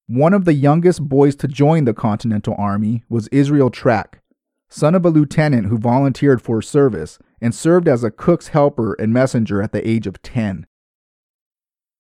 One 0.09 0.33
of 0.33 0.45
the 0.45 0.55
youngest 0.55 1.09
boys 1.09 1.35
to 1.37 1.49
join 1.49 1.85
the 1.85 1.93
Continental 1.93 2.55
Army 2.57 3.03
was 3.09 3.27
Israel 3.29 3.71
Trask, 3.71 4.21
son 4.69 4.95
of 4.95 5.05
a 5.05 5.11
lieutenant 5.11 5.67
who 5.67 5.79
volunteered 5.79 6.41
for 6.41 6.63
service 6.63 7.19
and 7.41 7.53
served 7.53 7.89
as 7.89 8.05
a 8.05 8.13
cook's 8.13 8.49
helper 8.49 8.95
and 8.95 9.13
messenger 9.13 9.61
at 9.61 9.73
the 9.73 9.87
age 9.87 10.07
of 10.07 10.23
10. 10.23 10.65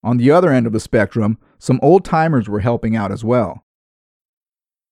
On 0.05 0.19
the 0.19 0.31
other 0.31 0.53
end 0.53 0.69
of 0.69 0.73
the 0.73 0.79
spectrum, 0.79 1.37
some 1.59 1.81
old 1.83 2.05
timers 2.05 2.49
were 2.49 2.61
helping 2.61 2.95
out 2.95 3.11
as 3.11 3.25
well. 3.25 3.65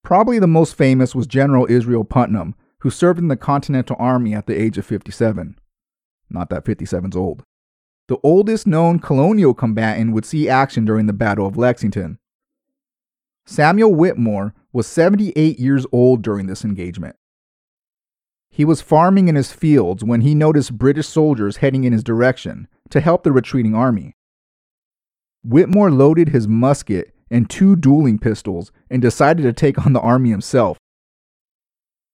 Probably 0.03 0.37
the 0.37 0.45
most 0.45 0.75
famous 0.75 1.15
was 1.15 1.25
General 1.25 1.67
Israel 1.69 2.03
Putnam, 2.03 2.53
who 2.79 2.89
served 2.89 3.19
in 3.19 3.29
the 3.29 3.37
Continental 3.37 3.95
Army 3.97 4.33
at 4.33 4.45
the 4.45 4.61
age 4.61 4.77
of 4.77 4.85
57. 4.85 5.57
Not 6.29 6.49
that 6.49 6.65
57's 6.65 7.15
old. 7.15 7.43
The 8.09 8.17
oldest 8.23 8.67
known 8.67 8.99
colonial 8.99 9.53
combatant 9.53 10.11
would 10.11 10.25
see 10.25 10.49
action 10.49 10.83
during 10.83 11.05
the 11.05 11.13
Battle 11.13 11.47
of 11.47 11.55
Lexington. 11.55 12.19
Samuel 13.45 13.93
Whittemore 13.93 14.53
was 14.73 14.87
78 14.87 15.59
years 15.59 15.85
old 15.91 16.21
during 16.21 16.47
this 16.47 16.65
engagement. 16.65 17.15
He 18.49 18.65
was 18.65 18.81
farming 18.81 19.27
in 19.27 19.35
his 19.35 19.51
fields 19.51 20.03
when 20.03 20.21
he 20.21 20.33
noticed 20.33 20.77
British 20.77 21.07
soldiers 21.07 21.57
heading 21.57 21.83
in 21.83 21.93
his 21.93 22.03
direction 22.03 22.67
to 22.89 23.01
help 23.01 23.23
the 23.23 23.31
retreating 23.31 23.75
army. 23.75 24.15
Whittemore 25.43 25.91
loaded 25.91 26.29
his 26.29 26.47
musket 26.47 27.13
and 27.29 27.49
two 27.49 27.75
dueling 27.75 28.17
pistols 28.17 28.71
and 28.89 29.01
decided 29.01 29.43
to 29.43 29.53
take 29.53 29.85
on 29.85 29.93
the 29.93 29.99
army 29.99 30.29
himself. 30.31 30.77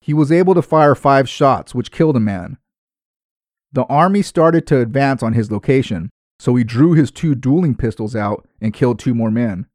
He 0.02 0.14
was 0.14 0.32
able 0.32 0.56
to 0.56 0.62
fire 0.62 0.96
five 0.96 1.30
shots, 1.30 1.76
which 1.76 1.92
killed 1.92 2.18
a 2.18 2.20
man. 2.20 2.58
The 3.72 3.84
army 3.86 4.22
started 4.22 4.68
to 4.68 4.80
advance 4.82 5.24
on 5.24 5.34
his 5.34 5.52
location, 5.52 6.10
so 6.40 6.56
he 6.56 6.64
drew 6.64 6.94
his 6.94 7.12
two 7.12 7.36
dueling 7.36 7.76
pistols 7.76 8.16
out 8.16 8.48
and 8.60 8.74
killed 8.74 9.00
two 9.00 9.14
more 9.14 9.32
men. 9.32 9.68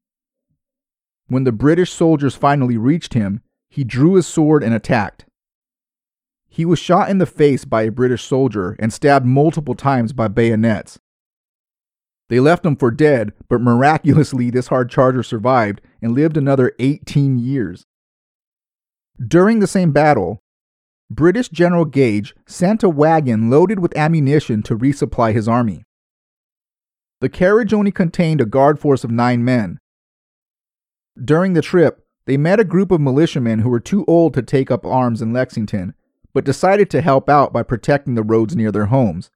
When 1.28 1.44
the 1.44 1.52
British 1.52 1.92
soldiers 1.92 2.34
finally 2.34 2.76
reached 2.76 3.14
him, 3.14 3.40
he 3.68 3.84
drew 3.84 4.14
his 4.14 4.26
sword 4.26 4.62
and 4.62 4.72
attacked. 4.74 5.26
He 6.48 6.64
was 6.64 6.78
shot 6.78 7.10
in 7.10 7.18
the 7.18 7.26
face 7.26 7.64
by 7.64 7.82
a 7.82 7.90
British 7.90 8.24
soldier 8.24 8.76
and 8.78 8.92
stabbed 8.92 9.26
multiple 9.26 9.74
times 9.74 10.12
by 10.12 10.28
bayonets. 10.28 10.98
They 12.28 12.40
left 12.40 12.64
him 12.64 12.76
for 12.76 12.90
dead, 12.90 13.32
but 13.48 13.60
miraculously, 13.60 14.50
this 14.50 14.68
hard 14.68 14.90
charger 14.90 15.22
survived 15.22 15.80
and 16.00 16.12
lived 16.12 16.36
another 16.36 16.72
18 16.78 17.38
years. 17.38 17.84
During 19.24 19.60
the 19.60 19.66
same 19.66 19.92
battle, 19.92 20.40
British 21.10 21.48
General 21.48 21.84
Gage 21.84 22.34
sent 22.46 22.82
a 22.82 22.88
wagon 22.88 23.48
loaded 23.48 23.78
with 23.78 23.96
ammunition 23.96 24.62
to 24.64 24.76
resupply 24.76 25.32
his 25.32 25.46
army. 25.46 25.84
The 27.20 27.28
carriage 27.28 27.72
only 27.72 27.92
contained 27.92 28.40
a 28.40 28.46
guard 28.46 28.78
force 28.78 29.04
of 29.04 29.10
nine 29.10 29.44
men. 29.44 29.78
During 31.22 31.54
the 31.54 31.62
trip, 31.62 32.04
they 32.26 32.36
met 32.36 32.60
a 32.60 32.64
group 32.64 32.90
of 32.90 33.00
militiamen 33.00 33.60
who 33.60 33.70
were 33.70 33.80
too 33.80 34.04
old 34.06 34.34
to 34.34 34.42
take 34.42 34.70
up 34.70 34.84
arms 34.84 35.22
in 35.22 35.32
Lexington 35.32 35.94
but 36.36 36.44
decided 36.44 36.90
to 36.90 37.00
help 37.00 37.30
out 37.30 37.50
by 37.50 37.62
protecting 37.62 38.14
the 38.14 38.22
roads 38.22 38.54
near 38.54 38.70
their 38.70 38.86
homes. 38.86 39.30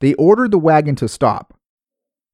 They 0.00 0.14
ordered 0.14 0.50
the 0.50 0.58
wagon 0.58 0.94
to 0.96 1.08
stop. 1.08 1.52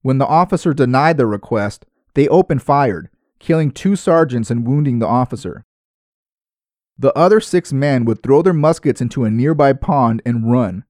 When 0.02 0.18
the 0.18 0.26
officer 0.28 0.72
denied 0.72 1.16
the 1.16 1.26
request, 1.26 1.84
they 2.14 2.28
opened 2.28 2.62
fire, 2.62 3.10
killing 3.40 3.72
two 3.72 3.96
sergeants 3.96 4.52
and 4.52 4.64
wounding 4.64 5.00
the 5.00 5.08
officer. 5.08 5.64
The 6.96 7.12
other 7.18 7.40
six 7.40 7.72
men 7.72 8.04
would 8.04 8.22
throw 8.22 8.40
their 8.40 8.52
muskets 8.52 9.00
into 9.00 9.24
a 9.24 9.30
nearby 9.30 9.72
pond 9.72 10.22
and 10.24 10.48
run. 10.48 10.84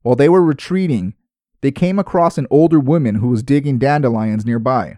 While 0.00 0.16
they 0.16 0.30
were 0.30 0.42
retreating, 0.42 1.12
they 1.60 1.72
came 1.72 1.98
across 1.98 2.38
an 2.38 2.46
older 2.48 2.80
woman 2.80 3.16
who 3.16 3.28
was 3.28 3.42
digging 3.42 3.78
dandelions 3.78 4.46
nearby. 4.46 4.96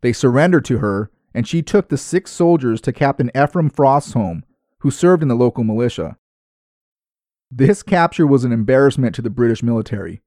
They 0.00 0.12
surrendered 0.12 0.64
to 0.66 0.78
her, 0.78 1.10
and 1.34 1.46
she 1.46 1.62
took 1.62 1.88
the 1.88 1.98
six 1.98 2.30
soldiers 2.30 2.80
to 2.82 2.92
Captain 2.92 3.30
Ephraim 3.36 3.70
Frost's 3.70 4.12
home, 4.12 4.44
who 4.80 4.90
served 4.90 5.22
in 5.22 5.28
the 5.28 5.34
local 5.34 5.64
militia. 5.64 6.16
This 7.50 7.82
capture 7.82 8.26
was 8.26 8.44
an 8.44 8.52
embarrassment 8.52 9.14
to 9.14 9.22
the 9.22 9.30
British 9.30 9.62
military. 9.62 10.22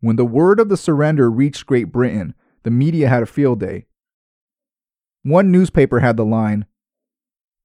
When 0.00 0.16
the 0.16 0.24
word 0.24 0.60
of 0.60 0.68
the 0.68 0.76
surrender 0.76 1.30
reached 1.30 1.66
Great 1.66 1.92
Britain, 1.92 2.34
the 2.62 2.70
media 2.70 3.08
had 3.08 3.22
a 3.22 3.26
field 3.26 3.60
day. 3.60 3.86
One 5.22 5.50
newspaper 5.50 6.00
had 6.00 6.16
the 6.16 6.24
line 6.24 6.66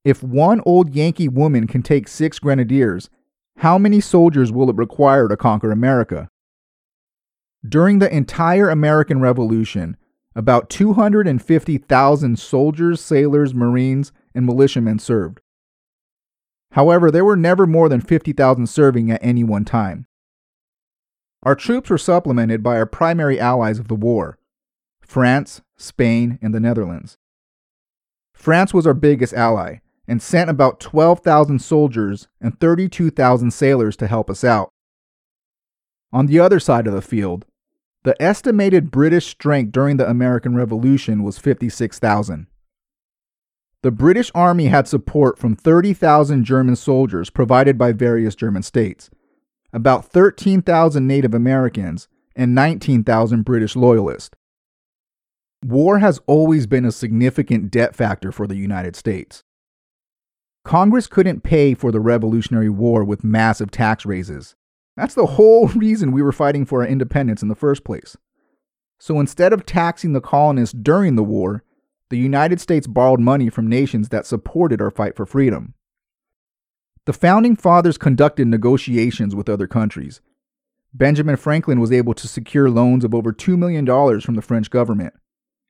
If 0.04 0.22
one 0.22 0.62
old 0.66 0.94
Yankee 0.94 1.30
woman 1.30 1.68
can 1.68 1.82
take 1.82 2.08
six 2.08 2.40
grenadiers, 2.40 3.10
how 3.58 3.78
many 3.78 4.02
soldiers 4.02 4.52
will 4.52 4.70
it 4.70 4.76
require 4.76 5.28
to 5.28 5.38
conquer 5.38 5.72
America? 5.72 6.30
During 7.68 8.00
the 8.00 8.14
entire 8.14 8.70
American 8.70 9.22
Revolution, 9.22 9.96
about 10.36 10.70
250,000 10.70 12.38
soldiers, 12.38 13.02
sailors, 13.02 13.54
marines, 13.54 14.12
and 14.34 14.46
militiamen 14.46 15.00
served. 15.00 15.40
However, 16.72 17.10
there 17.10 17.24
were 17.24 17.38
never 17.38 17.66
more 17.66 17.88
than 17.88 18.02
50,000 18.02 18.68
serving 18.68 19.10
at 19.10 19.24
any 19.24 19.44
one 19.44 19.64
time. 19.64 20.08
Our 21.44 21.56
troops 21.56 21.90
were 21.90 21.98
supplemented 21.98 22.62
by 22.62 22.78
our 22.78 22.86
primary 22.86 23.40
allies 23.40 23.80
of 23.80 23.88
the 23.88 23.96
war 23.96 24.38
France, 25.00 25.62
Spain, 25.78 26.40
and 26.42 26.54
the 26.54 26.60
Netherlands. 26.60 27.18
France 28.34 28.74
was 28.74 28.86
our 28.86 28.94
biggest 28.94 29.34
ally 29.34 29.78
and 30.08 30.22
sent 30.22 30.50
about 30.50 30.80
12,000 30.80 31.60
soldiers 31.60 32.28
and 32.42 32.60
32,000 32.60 33.52
sailors 33.52 33.96
to 33.98 34.08
help 34.08 34.30
us 34.30 34.44
out. 34.44 34.72
On 36.12 36.26
the 36.26 36.40
other 36.40 36.60
side 36.60 36.88
of 36.88 36.94
the 36.94 37.02
field, 37.02 37.46
the 38.06 38.22
estimated 38.22 38.92
British 38.92 39.26
strength 39.26 39.72
during 39.72 39.98
the 39.98 40.08
American 40.08 40.56
Revolution 40.56 41.24
was 41.24 41.40
56,000. 41.40 42.46
The 43.82 43.90
British 43.90 44.32
Army 44.36 44.68
had 44.68 44.88
support 44.88 45.40
from 45.40 45.56
30,000 45.56 46.44
German 46.44 46.76
soldiers 46.76 47.32
provided 47.32 47.80
by 47.80 47.94
various 47.94 48.36
German 48.36 48.62
states, 48.62 49.10
about 49.74 50.06
13,000 50.06 51.08
Native 51.08 51.34
Americans, 51.34 52.08
and 52.36 52.54
19,000 52.54 53.44
British 53.44 53.76
loyalists. 53.76 54.36
War 55.64 55.98
has 55.98 56.22
always 56.28 56.68
been 56.68 56.86
a 56.86 56.92
significant 56.92 57.72
debt 57.72 57.96
factor 57.96 58.32
for 58.32 58.46
the 58.46 58.56
United 58.56 58.96
States. 58.96 59.44
Congress 60.64 61.08
couldn't 61.08 61.42
pay 61.42 61.74
for 61.74 61.92
the 61.92 62.00
Revolutionary 62.00 62.70
War 62.70 63.04
with 63.04 63.24
massive 63.24 63.72
tax 63.72 64.06
raises. 64.06 64.56
That's 64.98 65.16
the 65.16 65.26
whole 65.26 65.68
reason 65.76 66.12
we 66.12 66.22
were 66.22 66.32
fighting 66.32 66.66
for 66.66 66.82
our 66.82 66.88
independence 66.88 67.42
in 67.42 67.48
the 67.48 67.56
first 67.56 67.84
place. 67.84 68.18
So 69.00 69.20
instead 69.20 69.54
of 69.54 69.66
taxing 69.66 70.14
the 70.14 70.22
colonists 70.22 70.74
during 70.74 71.16
the 71.16 71.24
war, 71.24 71.64
the 72.10 72.18
United 72.18 72.62
States 72.62 72.88
borrowed 72.88 73.20
money 73.20 73.50
from 73.50 73.68
nations 73.68 74.10
that 74.10 74.26
supported 74.26 74.82
our 74.82 74.92
fight 74.92 75.16
for 75.16 75.26
freedom. 75.26 75.74
The 77.06 77.14
founding 77.14 77.56
fathers 77.56 77.98
conducted 77.98 78.48
negotiations 78.48 79.36
with 79.36 79.50
other 79.50 79.68
countries. 79.68 80.22
Benjamin 80.94 81.36
Franklin 81.36 81.80
was 81.80 81.92
able 81.92 82.14
to 82.14 82.28
secure 82.28 82.70
loans 82.70 83.04
of 83.04 83.14
over 83.14 83.34
$2 83.34 83.58
million 83.58 83.86
from 84.22 84.36
the 84.36 84.42
French 84.42 84.70
government, 84.70 85.14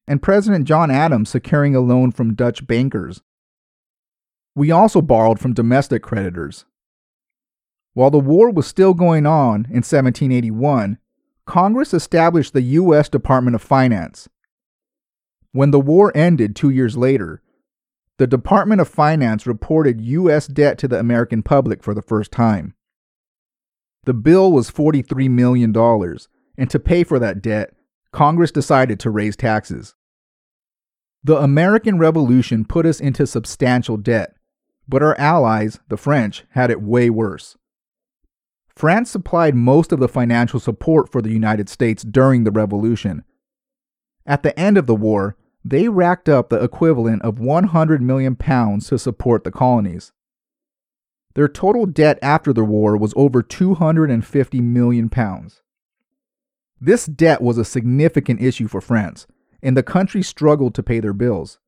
and 0.07 0.21
President 0.21 0.65
John 0.65 0.91
Adams 0.91 1.29
securing 1.29 1.75
a 1.75 1.79
loan 1.79 2.11
from 2.11 2.35
Dutch 2.35 2.65
bankers. 2.67 3.21
We 4.55 4.71
also 4.71 5.01
borrowed 5.01 5.39
from 5.39 5.53
domestic 5.53 6.03
creditors. 6.03 6.65
While 7.95 8.11
the 8.11 8.19
war 8.19 8.51
was 8.51 8.67
still 8.67 8.93
going 8.93 9.25
on 9.25 9.65
in 9.69 9.81
1781, 9.81 10.97
Congress 11.45 11.93
established 11.93 12.51
the 12.51 12.61
U.S. 12.61 13.07
Department 13.07 13.55
of 13.55 13.61
Finance. 13.61 14.27
When 15.53 15.71
the 15.71 15.79
war 15.79 16.11
ended 16.13 16.57
two 16.57 16.69
years 16.69 16.97
later, 16.97 17.41
the 18.17 18.27
Department 18.27 18.81
of 18.81 18.89
Finance 18.89 19.47
reported 19.47 20.01
U.S. 20.01 20.45
debt 20.47 20.77
to 20.79 20.89
the 20.89 20.99
American 20.99 21.41
public 21.41 21.81
for 21.81 21.93
the 21.93 22.01
first 22.01 22.33
time. 22.33 22.73
The 24.03 24.13
bill 24.13 24.51
was 24.51 24.69
$43 24.69 25.29
million, 25.29 25.73
and 26.57 26.69
to 26.69 26.79
pay 26.79 27.05
for 27.05 27.17
that 27.17 27.41
debt, 27.41 27.73
Congress 28.11 28.51
decided 28.51 28.99
to 28.99 29.09
raise 29.09 29.37
taxes. 29.37 29.95
The 31.23 31.37
American 31.37 31.97
Revolution 31.97 32.65
put 32.65 32.85
us 32.85 32.99
into 32.99 33.25
substantial 33.25 33.95
debt, 33.95 34.35
but 34.85 35.01
our 35.01 35.17
allies, 35.17 35.79
the 35.87 35.97
French, 35.97 36.43
had 36.49 36.69
it 36.69 36.81
way 36.81 37.09
worse. 37.09 37.55
France 38.75 39.09
supplied 39.09 39.55
most 39.55 39.91
of 39.91 39.99
the 39.99 40.09
financial 40.09 40.59
support 40.59 41.09
for 41.09 41.21
the 41.21 41.31
United 41.31 41.69
States 41.69 42.03
during 42.03 42.43
the 42.43 42.51
Revolution. 42.51 43.23
At 44.25 44.43
the 44.43 44.57
end 44.59 44.77
of 44.77 44.85
the 44.85 44.95
war, 44.95 45.37
they 45.63 45.87
racked 45.87 46.27
up 46.27 46.49
the 46.49 46.61
equivalent 46.61 47.21
of 47.21 47.39
100 47.39 48.01
million 48.01 48.35
pounds 48.35 48.89
to 48.89 48.99
support 48.99 49.43
the 49.43 49.51
colonies. 49.51 50.11
Their 51.35 51.47
total 51.47 51.85
debt 51.85 52.19
after 52.21 52.53
the 52.53 52.63
war 52.63 52.97
was 52.97 53.13
over 53.15 53.41
250 53.41 54.61
million 54.61 55.09
pounds. 55.09 55.61
This 56.79 57.05
debt 57.05 57.41
was 57.41 57.57
a 57.57 57.65
significant 57.65 58.41
issue 58.41 58.67
for 58.67 58.81
France, 58.81 59.25
and 59.63 59.75
the 59.75 59.83
country 59.83 60.21
struggled 60.21 60.75
to 60.75 60.83
pay 60.83 60.99
their 60.99 61.13
bills. 61.13 61.59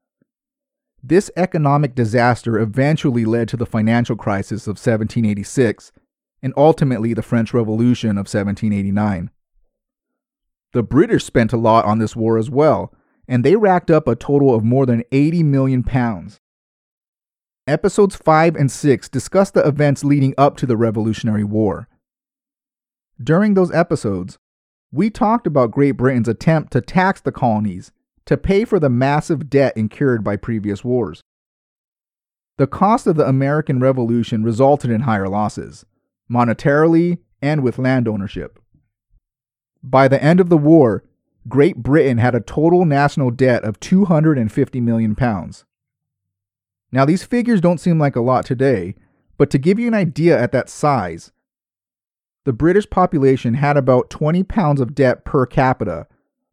This 1.01 1.31
economic 1.37 1.95
disaster 1.95 2.59
eventually 2.59 3.23
led 3.23 3.47
to 3.49 3.57
the 3.57 3.65
financial 3.65 4.15
crisis 4.15 4.67
of 4.67 4.71
1786 4.71 5.91
and 6.41 6.53
ultimately 6.55 7.13
the 7.13 7.21
French 7.21 7.53
Revolution 7.53 8.11
of 8.11 8.27
1789. 8.27 9.31
The 10.73 10.83
British 10.83 11.23
spent 11.23 11.53
a 11.53 11.57
lot 11.57 11.85
on 11.85 11.99
this 11.99 12.15
war 12.15 12.37
as 12.37 12.49
well, 12.49 12.93
and 13.27 13.43
they 13.43 13.55
racked 13.55 13.89
up 13.89 14.07
a 14.07 14.15
total 14.15 14.53
of 14.53 14.63
more 14.63 14.85
than 14.85 15.03
80 15.11 15.43
million 15.43 15.83
pounds. 15.83 16.39
Episodes 17.67 18.15
5 18.15 18.55
and 18.55 18.71
6 18.71 19.09
discuss 19.09 19.51
the 19.51 19.67
events 19.67 20.03
leading 20.03 20.33
up 20.37 20.55
to 20.57 20.65
the 20.65 20.77
Revolutionary 20.77 21.43
War. 21.43 21.87
During 23.21 23.53
those 23.55 23.73
episodes, 23.73 24.37
we 24.91 25.09
talked 25.09 25.47
about 25.47 25.71
Great 25.71 25.91
Britain's 25.91 26.29
attempt 26.29 26.71
to 26.73 26.81
tax 26.81 27.19
the 27.19 27.31
colonies 27.31 27.91
to 28.25 28.37
pay 28.37 28.63
for 28.63 28.79
the 28.79 28.89
massive 28.89 29.49
debt 29.49 29.75
incurred 29.75 30.23
by 30.23 30.35
previous 30.35 30.83
wars. 30.83 31.23
The 32.57 32.67
cost 32.67 33.07
of 33.07 33.15
the 33.15 33.27
American 33.27 33.79
Revolution 33.79 34.43
resulted 34.43 34.89
in 34.89 35.01
higher 35.01 35.27
losses, 35.27 35.85
monetarily 36.31 37.19
and 37.41 37.63
with 37.63 37.77
land 37.77 38.07
ownership. 38.07 38.59
By 39.83 40.07
the 40.07 40.21
end 40.21 40.39
of 40.39 40.49
the 40.49 40.57
war, 40.57 41.03
Great 41.47 41.77
Britain 41.77 42.17
had 42.17 42.35
a 42.35 42.41
total 42.41 42.85
national 42.85 43.31
debt 43.31 43.63
of 43.63 43.79
250 43.79 44.81
million 44.81 45.15
pounds. 45.15 45.65
Now, 46.91 47.05
these 47.05 47.23
figures 47.23 47.61
don't 47.61 47.79
seem 47.79 47.99
like 47.99 48.15
a 48.15 48.21
lot 48.21 48.45
today, 48.45 48.95
but 49.37 49.49
to 49.51 49.57
give 49.57 49.79
you 49.79 49.87
an 49.87 49.93
idea 49.93 50.37
at 50.37 50.51
that 50.51 50.69
size, 50.69 51.31
the 52.45 52.53
British 52.53 52.89
population 52.89 53.55
had 53.55 53.77
about 53.77 54.09
20 54.09 54.43
pounds 54.43 54.79
of 54.79 54.95
debt 54.95 55.25
per 55.25 55.45
capita 55.45 56.07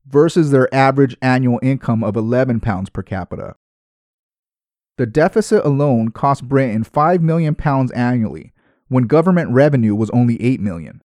versus 0.06 0.50
their 0.50 0.72
average 0.74 1.16
annual 1.22 1.60
income 1.62 2.02
of 2.02 2.16
11 2.16 2.60
pounds 2.60 2.90
per 2.90 3.02
capita. 3.02 3.54
The 4.96 5.06
deficit 5.06 5.64
alone 5.64 6.10
cost 6.10 6.48
Britain 6.48 6.84
5 6.84 7.22
million 7.22 7.54
pounds 7.54 7.90
annually 7.92 8.52
when 8.88 9.04
government 9.04 9.50
revenue 9.50 9.94
was 9.94 10.10
only 10.10 10.40
8 10.42 10.60
million. 10.60 11.02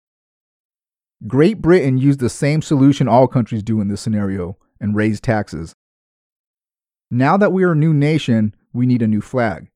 Great 1.28 1.62
Britain 1.62 1.98
used 1.98 2.20
the 2.20 2.30
same 2.30 2.62
solution 2.62 3.08
all 3.08 3.28
countries 3.28 3.64
do 3.64 3.82
in 3.82 3.88
this 3.88 4.02
scenario 4.02 4.58
and 4.80 4.96
raised 4.96 5.24
taxes. 5.24 5.74
Now 7.12 7.38
that 7.38 7.52
we 7.52 7.64
are 7.64 7.74
a 7.74 7.76
new 7.76 7.94
nation, 7.94 8.56
we 8.72 8.86
need 8.86 9.02
a 9.02 9.08
new 9.08 9.22
flag. 9.22 9.70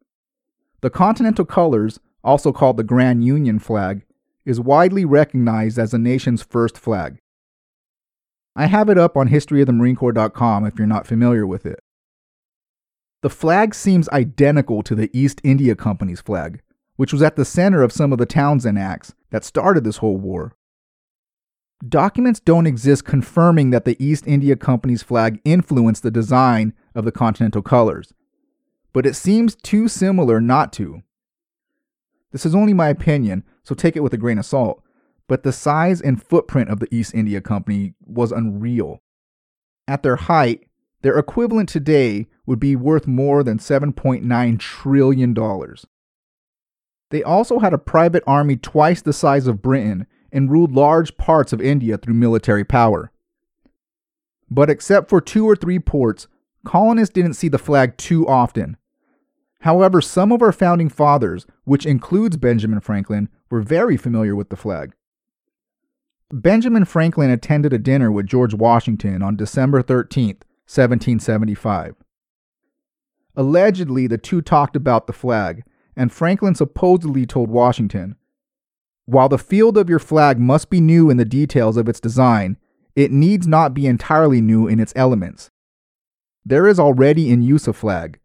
The 0.82 0.90
Continental 0.90 1.46
Colors, 1.46 2.00
also 2.24 2.52
called 2.52 2.78
the 2.78 2.84
Grand 2.84 3.26
Union 3.26 3.60
flag, 3.60 4.04
is 4.46 4.60
widely 4.60 5.06
recognized 5.06 5.80
as 5.80 5.92
the 5.92 5.98
nation's 5.98 6.44
first 6.44 6.78
flag. 6.78 7.18
I 8.56 8.68
have 8.68 8.90
it 8.90 8.98
up 8.98 9.18
on 9.18 9.30
historyofthemarinecorps.com 9.30 10.66
if 10.66 10.78
you're 10.78 10.88
not 10.88 11.08
familiar 11.08 11.48
with 11.48 11.66
it. 11.66 11.80
The 13.22 13.30
flag 13.30 13.74
seems 13.74 14.10
identical 14.10 14.84
to 14.84 14.96
the 14.96 15.10
East 15.18 15.42
India 15.44 15.76
Company's 15.76 16.22
flag, 16.22 16.62
which 16.96 17.14
was 17.14 17.22
at 17.22 17.36
the 17.36 17.46
center 17.46 17.82
of 17.82 17.92
some 17.92 18.12
of 18.12 18.20
the 18.20 18.26
Townshend 18.26 18.78
Acts 18.78 19.14
that 19.32 19.44
started 19.44 19.84
this 19.84 19.98
whole 19.98 20.18
war. 20.18 20.56
Documents 21.88 22.40
don't 22.40 22.68
exist 22.68 23.04
confirming 23.04 23.72
that 23.72 23.84
the 23.84 24.02
East 24.04 24.26
India 24.26 24.56
Company's 24.56 25.04
flag 25.04 25.42
influenced 25.44 26.04
the 26.04 26.12
design 26.12 26.74
of 26.96 27.04
the 27.04 27.12
Continental 27.12 27.62
colors, 27.62 28.14
but 28.94 29.06
it 29.06 29.16
seems 29.16 29.56
too 29.56 29.88
similar 29.88 30.40
not 30.40 30.72
to. 30.74 31.02
This 32.32 32.46
is 32.46 32.56
only 32.56 32.74
my 32.74 32.88
opinion, 32.88 33.44
so 33.64 33.76
take 33.76 33.96
it 33.96 34.04
with 34.04 34.14
a 34.14 34.18
grain 34.18 34.40
of 34.40 34.46
salt, 34.46 34.82
but 35.28 35.44
the 35.44 35.52
size 35.52 36.00
and 36.02 36.24
footprint 36.24 36.70
of 36.70 36.80
the 36.80 36.94
East 36.94 37.14
India 37.14 37.42
Company 37.42 37.96
was 38.00 38.32
unreal. 38.32 39.02
At 39.88 40.04
their 40.04 40.16
height, 40.16 40.68
their 41.02 41.18
equivalent 41.20 41.68
today 41.68 42.28
would 42.46 42.60
be 42.60 42.76
worth 42.76 43.08
more 43.08 43.44
than 43.44 43.58
$7.9 43.58 44.60
trillion. 44.60 45.34
They 47.14 47.22
also 47.22 47.60
had 47.60 47.74
a 47.74 47.78
private 47.78 48.24
army 48.26 48.56
twice 48.56 49.04
the 49.04 49.14
size 49.14 49.46
of 49.46 49.62
Britain 49.62 50.08
and 50.32 50.50
ruled 50.50 50.72
large 50.72 51.16
parts 51.16 51.54
of 51.54 51.62
India 51.62 51.96
through 51.96 52.16
military 52.16 52.64
power. 52.64 53.12
But 54.50 54.68
except 54.72 55.10
for 55.10 55.22
two 55.22 55.48
or 55.48 55.56
three 55.56 55.78
ports, 55.78 56.28
colonists 56.66 57.14
didn't 57.14 57.36
see 57.36 57.50
the 57.50 57.60
flag 57.60 57.98
too 57.98 58.28
often. 58.28 58.78
However, 59.60 60.02
some 60.02 60.32
of 60.32 60.42
our 60.42 60.52
founding 60.52 60.90
fathers, 60.90 61.46
which 61.66 61.86
includes 61.86 62.36
Benjamin 62.36 62.80
Franklin, 62.80 63.30
were 63.52 63.62
very 63.62 63.96
familiar 63.96 64.36
with 64.36 64.50
the 64.50 64.56
flag. 64.56 64.94
Benjamin 66.32 66.84
Franklin 66.84 67.30
attended 67.30 67.74
a 67.74 67.78
dinner 67.78 68.12
with 68.12 68.26
George 68.26 68.56
Washington 68.56 69.22
on 69.22 69.36
December 69.36 69.84
13, 69.84 70.30
1775. 70.66 71.96
Allegedly, 73.36 74.08
the 74.08 74.18
two 74.18 74.42
talked 74.42 74.76
about 74.76 75.06
the 75.06 75.14
flag, 75.14 75.64
and 75.96 76.12
Franklin 76.12 76.56
supposedly 76.56 77.26
told 77.26 77.50
Washington 77.50 78.16
while 79.06 79.28
the 79.28 79.38
field 79.38 79.78
of 79.78 79.90
your 79.90 80.00
flag 80.00 80.40
must 80.40 80.70
be 80.70 80.80
new 80.80 81.10
in 81.10 81.18
the 81.18 81.26
details 81.26 81.76
of 81.76 81.90
its 81.90 82.00
design, 82.00 82.58
it 82.96 83.12
needs 83.12 83.48
not 83.48 83.74
be 83.74 83.86
entirely 83.86 84.40
new 84.40 84.68
in 84.68 84.80
its 84.80 84.94
elements. 84.96 85.52
There 86.46 86.68
is 86.68 86.80
already 86.80 87.30
in 87.30 87.42
use 87.42 87.68
a 87.68 87.74
flag. 87.74 88.20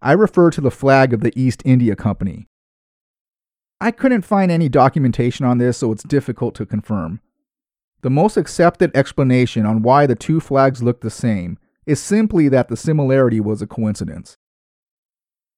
I 0.00 0.12
refer 0.12 0.50
to 0.50 0.60
the 0.60 0.70
flag 0.70 1.12
of 1.12 1.20
the 1.20 1.32
East 1.38 1.62
India 1.64 1.96
Company. 1.96 2.46
I 3.80 3.90
couldn't 3.90 4.22
find 4.22 4.52
any 4.52 4.68
documentation 4.68 5.46
on 5.46 5.58
this, 5.58 5.78
so 5.78 5.90
it's 5.90 6.02
difficult 6.02 6.54
to 6.56 6.66
confirm. 6.66 7.20
The 8.02 8.10
most 8.10 8.36
accepted 8.36 8.94
explanation 8.94 9.66
on 9.66 9.82
why 9.82 10.06
the 10.06 10.14
two 10.14 10.38
flags 10.38 10.82
look 10.82 11.00
the 11.00 11.10
same 11.10 11.58
is 11.86 12.00
simply 12.00 12.48
that 12.48 12.68
the 12.68 12.76
similarity 12.76 13.40
was 13.40 13.62
a 13.62 13.66
coincidence. 13.66 14.36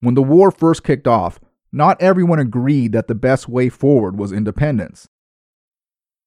When 0.01 0.14
the 0.14 0.22
war 0.22 0.51
first 0.51 0.83
kicked 0.83 1.07
off, 1.07 1.38
not 1.73 2.01
everyone 2.01 2.39
agreed 2.39 2.93
that 2.93 3.09
the 3.09 3.15
best 3.15 3.49
way 3.49 3.69
forward 3.69 4.19
was 4.19 4.33
independence. 4.33 5.09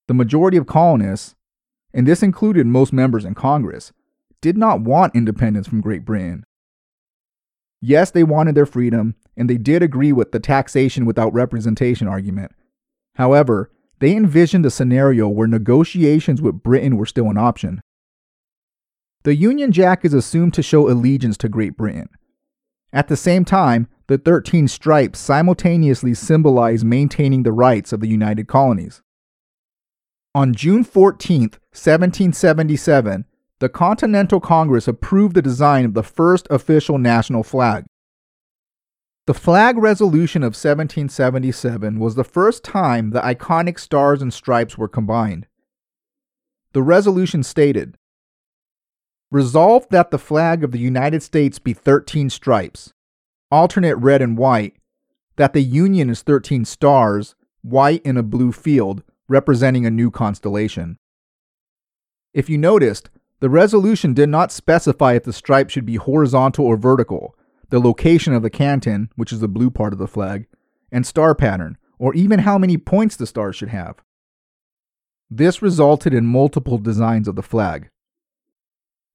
The 0.08 0.14
majority 0.14 0.58
of 0.58 0.68
colonists, 0.68 1.36
and 1.94 2.08
this 2.08 2.24
included 2.24 2.66
most 2.68 2.92
members 2.92 3.26
in 3.26 3.36
Congress, 3.36 3.92
did 4.42 4.58
not 4.58 4.82
want 4.82 5.16
independence 5.16 5.68
from 5.68 5.82
Great 5.82 6.06
Britain. 6.06 6.44
Yes, 7.82 8.12
they 8.12 8.24
wanted 8.24 8.56
their 8.56 8.66
freedom, 8.66 9.16
and 9.38 9.50
they 9.50 9.58
did 9.58 9.84
agree 9.84 10.12
with 10.12 10.32
the 10.32 10.40
taxation 10.40 11.06
without 11.06 11.34
representation 11.34 12.08
argument. 12.08 12.52
However, 13.16 13.72
they 14.00 14.16
envisioned 14.16 14.66
a 14.66 14.72
scenario 14.72 15.28
where 15.28 15.48
negotiations 15.48 16.42
with 16.42 16.64
Britain 16.64 16.98
were 16.98 17.06
still 17.06 17.30
an 17.30 17.38
option. 17.38 17.82
The 19.24 19.36
Union 19.36 19.72
Jack 19.72 20.06
is 20.06 20.14
assumed 20.14 20.54
to 20.56 20.64
show 20.64 20.90
allegiance 20.90 21.38
to 21.38 21.50
Great 21.50 21.78
Britain. 21.78 22.10
At 22.94 23.08
the 23.08 23.18
same 23.18 23.46
time, 23.46 23.88
the 24.08 24.18
13 24.18 24.68
stripes 24.68 25.20
simultaneously 25.20 26.14
symbolize 26.14 26.86
maintaining 26.86 27.44
the 27.44 27.52
rights 27.52 27.92
of 27.92 28.00
the 28.00 28.08
United 28.08 28.48
Colonies. 28.48 29.02
On 30.36 30.54
June 30.54 30.84
14, 30.84 31.42
1777, 31.72 33.26
the 33.60 33.70
Continental 33.70 34.40
Congress 34.40 34.88
approved 34.88 35.36
the 35.36 35.42
design 35.42 35.86
of 35.86 35.94
the 35.94 36.04
first 36.04 36.46
official 36.50 36.98
national 36.98 37.42
flag. 37.42 37.86
The 39.28 39.34
Flag 39.34 39.78
Resolution 39.78 40.44
of 40.44 40.50
1777 40.50 41.98
was 41.98 42.14
the 42.14 42.24
first 42.24 42.64
time 42.64 43.10
the 43.10 43.22
iconic 43.22 43.80
stars 43.80 44.22
and 44.22 44.32
stripes 44.32 44.78
were 44.78 44.88
combined, 44.88 45.48
The 46.74 46.84
resolution 46.84 47.42
stated 47.42 47.98
Resolved 49.32 49.90
that 49.90 50.12
the 50.12 50.20
flag 50.20 50.64
of 50.64 50.72
the 50.72 50.78
United 50.78 51.24
States 51.24 51.58
be 51.58 51.74
13 51.74 52.30
stripes, 52.30 52.94
alternate 53.52 53.96
red 53.98 54.22
and 54.22 54.38
white, 54.38 54.76
that 55.38 55.54
the 55.54 55.62
Union 55.62 56.10
is 56.10 56.22
13 56.22 56.66
stars, 56.66 57.36
white 57.62 58.02
in 58.04 58.18
a 58.18 58.24
blue 58.24 58.52
field, 58.52 59.04
representing 59.28 59.86
a 59.86 59.92
new 59.92 60.12
constellation. 60.12 60.98
If 62.34 62.50
you 62.50 62.58
noticed, 62.58 63.10
the 63.40 63.50
resolution 63.50 64.14
did 64.14 64.30
not 64.30 64.52
specify 64.52 65.14
if 65.14 65.24
the 65.24 65.34
stripe 65.34 65.70
should 65.70 65.86
be 65.86 65.96
horizontal 65.96 66.66
or 66.66 66.78
vertical, 66.78 67.36
the 67.70 67.80
location 67.80 68.34
of 68.34 68.44
the 68.44 68.50
canton, 68.50 69.10
which 69.16 69.34
is 69.34 69.40
the 69.40 69.48
blue 69.48 69.70
part 69.70 69.94
of 69.94 70.00
the 70.00 70.08
flag, 70.08 70.48
and 70.92 71.06
star 71.06 71.36
pattern, 71.36 71.78
or 71.98 72.14
even 72.14 72.40
how 72.40 72.58
many 72.58 72.78
points 72.78 73.16
the 73.16 73.26
stars 73.26 73.56
should 73.56 73.70
have. 73.70 73.98
This 75.30 75.62
resulted 75.62 76.14
in 76.14 76.26
multiple 76.26 76.78
designs 76.78 77.28
of 77.28 77.36
the 77.36 77.44
flag. 77.44 77.90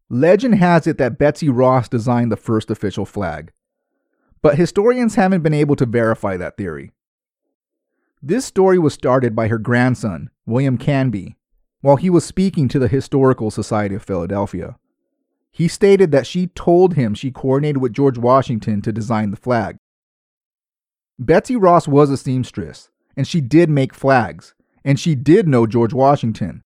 Legend 0.08 0.56
has 0.56 0.86
it 0.86 0.98
that 0.98 1.18
Betsy 1.18 1.48
Ross 1.48 1.88
designed 1.88 2.32
the 2.32 2.36
first 2.36 2.70
official 2.70 3.06
flag, 3.06 3.52
but 4.42 4.56
historians 4.56 5.14
haven't 5.14 5.42
been 5.42 5.54
able 5.54 5.76
to 5.76 5.86
verify 5.86 6.36
that 6.36 6.56
theory. 6.56 6.92
This 8.22 8.44
story 8.44 8.78
was 8.78 8.94
started 8.94 9.34
by 9.34 9.48
her 9.48 9.58
grandson, 9.58 10.30
William 10.46 10.76
Canby, 10.76 11.36
while 11.80 11.96
he 11.96 12.10
was 12.10 12.24
speaking 12.24 12.68
to 12.68 12.78
the 12.78 12.88
Historical 12.88 13.50
Society 13.50 13.94
of 13.94 14.02
Philadelphia. 14.02 14.76
He 15.50 15.68
stated 15.68 16.12
that 16.12 16.26
she 16.26 16.48
told 16.48 16.94
him 16.94 17.14
she 17.14 17.30
coordinated 17.30 17.78
with 17.78 17.92
George 17.92 18.18
Washington 18.18 18.82
to 18.82 18.92
design 18.92 19.30
the 19.30 19.36
flag. 19.36 19.78
Betsy 21.18 21.56
Ross 21.56 21.88
was 21.88 22.10
a 22.10 22.16
seamstress, 22.16 22.90
and 23.16 23.26
she 23.26 23.40
did 23.40 23.68
make 23.68 23.94
flags, 23.94 24.54
and 24.84 24.98
she 24.98 25.14
did 25.14 25.48
know 25.48 25.66
George 25.66 25.92
Washington. 25.92 26.62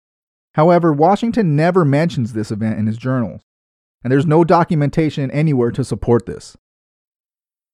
However, 0.54 0.92
Washington 0.92 1.54
never 1.54 1.84
mentions 1.84 2.32
this 2.32 2.50
event 2.50 2.78
in 2.78 2.86
his 2.86 2.96
journals, 2.96 3.42
and 4.02 4.12
there's 4.12 4.26
no 4.26 4.44
documentation 4.44 5.30
anywhere 5.30 5.70
to 5.72 5.84
support 5.84 6.26
this. 6.26 6.56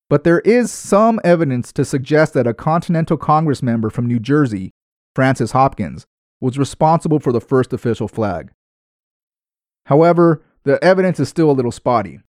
But 0.09 0.25
there 0.25 0.41
is 0.41 0.71
some 0.71 1.21
evidence 1.25 1.73
to 1.73 1.85
suggest 1.85 2.35
that 2.35 2.47
a 2.47 2.55
Continental 2.55 3.17
Congress 3.17 3.63
member 3.63 3.91
from 3.91 4.07
New 4.07 4.21
Jersey, 4.21 4.71
Francis 5.15 5.53
Hopkins, 5.53 6.07
was 6.41 6.59
responsible 6.59 7.19
for 7.19 7.33
the 7.33 7.41
first 7.41 7.73
official 7.73 8.07
flag. 8.07 8.51
However, 9.87 10.43
the 10.65 10.83
evidence 10.83 11.19
is 11.19 11.29
still 11.29 11.51
a 11.51 11.53
little 11.53 11.73
spotty. 11.73 12.21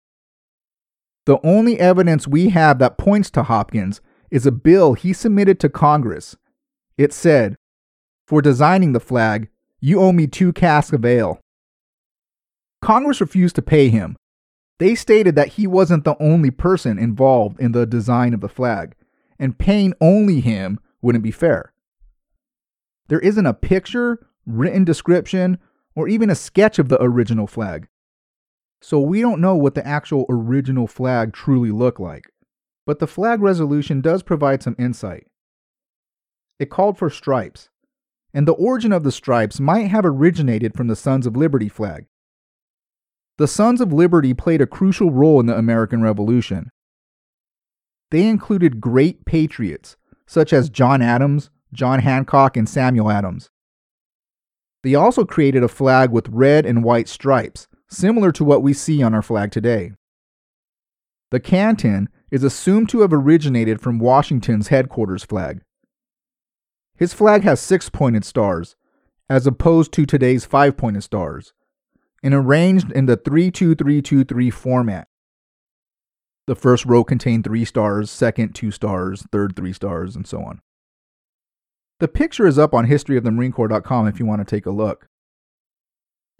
The 1.26 1.38
only 1.44 1.78
evidence 1.78 2.26
we 2.26 2.48
have 2.50 2.78
that 2.78 2.98
points 2.98 3.30
to 3.32 3.42
Hopkins 3.42 4.00
is 4.30 4.46
a 4.46 4.52
bill 4.52 4.94
he 4.94 5.12
submitted 5.12 5.60
to 5.60 5.68
Congress. 5.68 6.36
It 6.96 7.12
said, 7.12 7.56
For 8.26 8.42
designing 8.42 8.92
the 8.92 9.00
flag, 9.00 9.48
you 9.80 10.00
owe 10.00 10.12
me 10.12 10.26
two 10.26 10.52
casks 10.52 10.92
of 10.92 11.04
ale. 11.04 11.40
Congress 12.80 13.20
refused 13.20 13.56
to 13.56 13.62
pay 13.62 13.88
him. 13.88 14.16
They 14.78 14.94
stated 14.94 15.34
that 15.34 15.48
he 15.48 15.66
wasn't 15.66 16.04
the 16.04 16.16
only 16.20 16.50
person 16.50 16.98
involved 16.98 17.60
in 17.60 17.72
the 17.72 17.86
design 17.86 18.32
of 18.32 18.40
the 18.40 18.48
flag, 18.48 18.94
and 19.38 19.58
paying 19.58 19.94
only 20.00 20.40
him 20.40 20.78
wouldn't 21.02 21.24
be 21.24 21.30
fair. 21.30 21.72
There 23.08 23.20
isn't 23.20 23.46
a 23.46 23.54
picture, 23.54 24.26
written 24.46 24.84
description, 24.84 25.58
or 25.94 26.08
even 26.08 26.30
a 26.30 26.34
sketch 26.34 26.78
of 26.78 26.88
the 26.88 27.02
original 27.02 27.46
flag. 27.46 27.88
So 28.80 29.00
we 29.00 29.20
don't 29.20 29.40
know 29.40 29.56
what 29.56 29.74
the 29.74 29.86
actual 29.86 30.26
original 30.28 30.86
flag 30.86 31.32
truly 31.32 31.72
looked 31.72 31.98
like. 31.98 32.30
But 32.86 33.00
the 33.00 33.06
flag 33.08 33.42
resolution 33.42 34.00
does 34.00 34.22
provide 34.22 34.62
some 34.62 34.76
insight. 34.78 35.26
It 36.60 36.70
called 36.70 36.98
for 36.98 37.10
stripes, 37.10 37.68
and 38.32 38.46
the 38.46 38.52
origin 38.52 38.92
of 38.92 39.02
the 39.02 39.12
stripes 39.12 39.58
might 39.58 39.88
have 39.88 40.04
originated 40.04 40.74
from 40.74 40.86
the 40.86 40.96
Sons 40.96 41.26
of 41.26 41.36
Liberty 41.36 41.68
flag. 41.68 42.06
The 43.38 43.46
Sons 43.46 43.80
of 43.80 43.92
Liberty 43.92 44.34
played 44.34 44.60
a 44.60 44.66
crucial 44.66 45.12
role 45.12 45.38
in 45.38 45.46
the 45.46 45.56
American 45.56 46.02
Revolution. 46.02 46.70
They 48.10 48.26
included 48.26 48.80
great 48.80 49.24
patriots 49.24 49.96
such 50.26 50.52
as 50.52 50.68
John 50.68 51.00
Adams, 51.00 51.48
John 51.72 52.00
Hancock, 52.00 52.56
and 52.56 52.68
Samuel 52.68 53.10
Adams. 53.10 53.48
They 54.82 54.94
also 54.94 55.24
created 55.24 55.62
a 55.62 55.68
flag 55.68 56.10
with 56.10 56.28
red 56.28 56.66
and 56.66 56.82
white 56.84 57.08
stripes, 57.08 57.68
similar 57.88 58.32
to 58.32 58.44
what 58.44 58.62
we 58.62 58.72
see 58.72 59.02
on 59.02 59.14
our 59.14 59.22
flag 59.22 59.52
today. 59.52 59.92
The 61.30 61.40
canton 61.40 62.08
is 62.30 62.42
assumed 62.42 62.88
to 62.90 63.00
have 63.02 63.12
originated 63.12 63.80
from 63.80 63.98
Washington's 63.98 64.68
headquarters 64.68 65.24
flag. 65.24 65.62
His 66.96 67.14
flag 67.14 67.44
has 67.44 67.60
six 67.60 67.88
pointed 67.88 68.24
stars, 68.24 68.76
as 69.30 69.46
opposed 69.46 69.92
to 69.92 70.06
today's 70.06 70.44
five 70.44 70.76
pointed 70.76 71.04
stars, 71.04 71.52
and 72.22 72.34
arranged 72.34 72.92
in 72.92 73.06
the 73.06 73.16
32323 73.16 74.50
format. 74.50 75.08
The 76.46 76.54
first 76.54 76.86
row 76.86 77.04
contained 77.04 77.44
three 77.44 77.64
stars, 77.64 78.10
second, 78.10 78.54
two 78.54 78.70
stars, 78.70 79.26
third, 79.30 79.54
three 79.54 79.72
stars, 79.72 80.16
and 80.16 80.26
so 80.26 80.42
on. 80.42 80.60
The 82.00 82.08
picture 82.08 82.46
is 82.46 82.58
up 82.58 82.74
on 82.74 82.86
historyofthemarinecorps.com 82.86 84.06
if 84.06 84.18
you 84.18 84.26
want 84.26 84.40
to 84.40 84.56
take 84.56 84.66
a 84.66 84.70
look. 84.70 85.08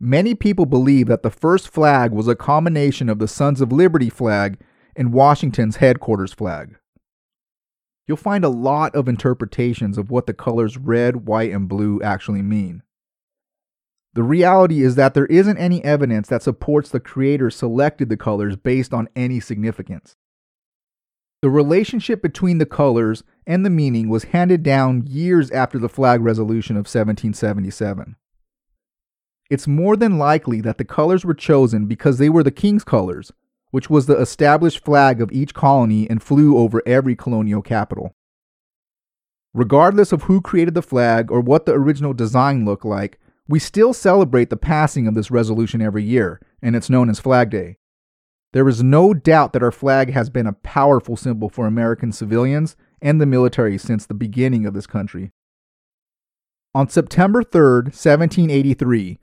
Many 0.01 0.35
people 0.35 0.65
believe 0.65 1.09
that 1.09 1.23
the 1.23 1.31
first 1.31 1.69
flag 1.69 2.13
was 2.13 2.29
a 2.29 2.37
combination 2.37 3.09
of 3.09 3.19
the 3.19 3.27
Sons 3.27 3.61
of 3.61 3.73
Liberty 3.73 4.09
flag 4.09 4.61
and 4.95 5.13
Washington's 5.13 5.77
headquarters 5.77 6.33
flag. 6.33 6.77
You'll 8.07 8.17
find 8.17 8.45
a 8.45 8.49
lot 8.49 8.95
of 8.95 9.09
interpretations 9.09 9.99
of 9.99 10.11
what 10.11 10.27
the 10.27 10.33
colors 10.33 10.79
red, 10.79 11.27
white, 11.27 11.53
and 11.53 11.69
blue 11.69 12.01
actually 12.01 12.43
mean. 12.43 12.83
The 14.19 14.25
reality 14.25 14.83
is 14.83 14.97
that 14.97 15.15
there 15.15 15.27
isn't 15.27 15.59
any 15.59 15.85
evidence 15.85 16.27
that 16.27 16.43
supports 16.43 16.91
the 16.91 16.99
creator 16.99 17.51
selected 17.51 18.09
the 18.09 18.17
colors 18.17 18.57
based 18.57 18.93
on 18.93 19.09
any 19.15 19.39
significance. 19.39 20.17
The 21.41 21.51
relationship 21.51 22.21
between 22.21 22.59
the 22.59 22.67
colors 22.67 23.23
and 23.47 23.65
the 23.65 23.71
meaning 23.71 24.09
was 24.09 24.25
handed 24.35 24.65
down 24.65 25.07
years 25.07 25.53
after 25.53 25.79
the 25.79 25.89
flag 25.89 26.21
resolution 26.21 26.75
of 26.75 26.89
1777. 26.89 28.17
It's 29.51 29.69
more 29.69 29.97
than 29.97 30.19
likely 30.19 30.61
that 30.63 30.79
the 30.79 30.85
colors 30.85 31.25
were 31.25 31.33
chosen 31.33 31.87
because 31.87 32.19
they 32.19 32.29
were 32.29 32.43
the 32.43 32.51
king's 32.51 32.83
colors, 32.83 33.31
which 33.71 33.89
was 33.89 34.07
the 34.07 34.19
established 34.19 34.85
flag 34.85 35.21
of 35.21 35.31
each 35.31 35.55
colony 35.55 36.11
and 36.11 36.21
flew 36.21 36.59
over 36.59 36.83
every 36.85 37.15
colonial 37.15 37.63
capital. 37.63 38.17
Regardless 39.55 40.11
of 40.11 40.23
who 40.23 40.41
created 40.41 40.75
the 40.75 40.83
flag 40.83 41.31
or 41.31 41.41
what 41.41 41.67
the 41.67 41.73
original 41.75 42.15
design 42.15 42.65
looked 42.65 42.85
like, 42.85 43.21
we 43.49 43.59
still 43.59 43.95
celebrate 43.95 44.51
the 44.51 44.57
passing 44.57 45.07
of 45.07 45.15
this 45.15 45.31
resolution 45.31 45.81
every 45.81 46.05
year, 46.05 46.41
and 46.61 46.77
it's 46.77 46.91
known 46.91 47.09
as 47.09 47.19
Flag 47.19 47.51
Day. 47.51 47.79
There 48.53 48.69
is 48.69 48.83
no 48.83 49.15
doubt 49.15 49.53
that 49.53 49.63
our 49.63 49.73
flag 49.73 50.13
has 50.13 50.31
been 50.31 50.47
a 50.47 50.53
powerful 50.53 51.17
symbol 51.17 51.49
for 51.49 51.67
American 51.67 52.13
civilians 52.13 52.77
and 53.01 53.21
the 53.21 53.27
military 53.27 53.79
since 53.79 54.07
the 54.07 54.15
beginning 54.15 54.67
of 54.67 54.75
this 54.75 54.87
country. 54.87 55.33
On 56.75 56.89
September 56.89 57.43
3, 57.43 57.85
1783, 57.85 59.19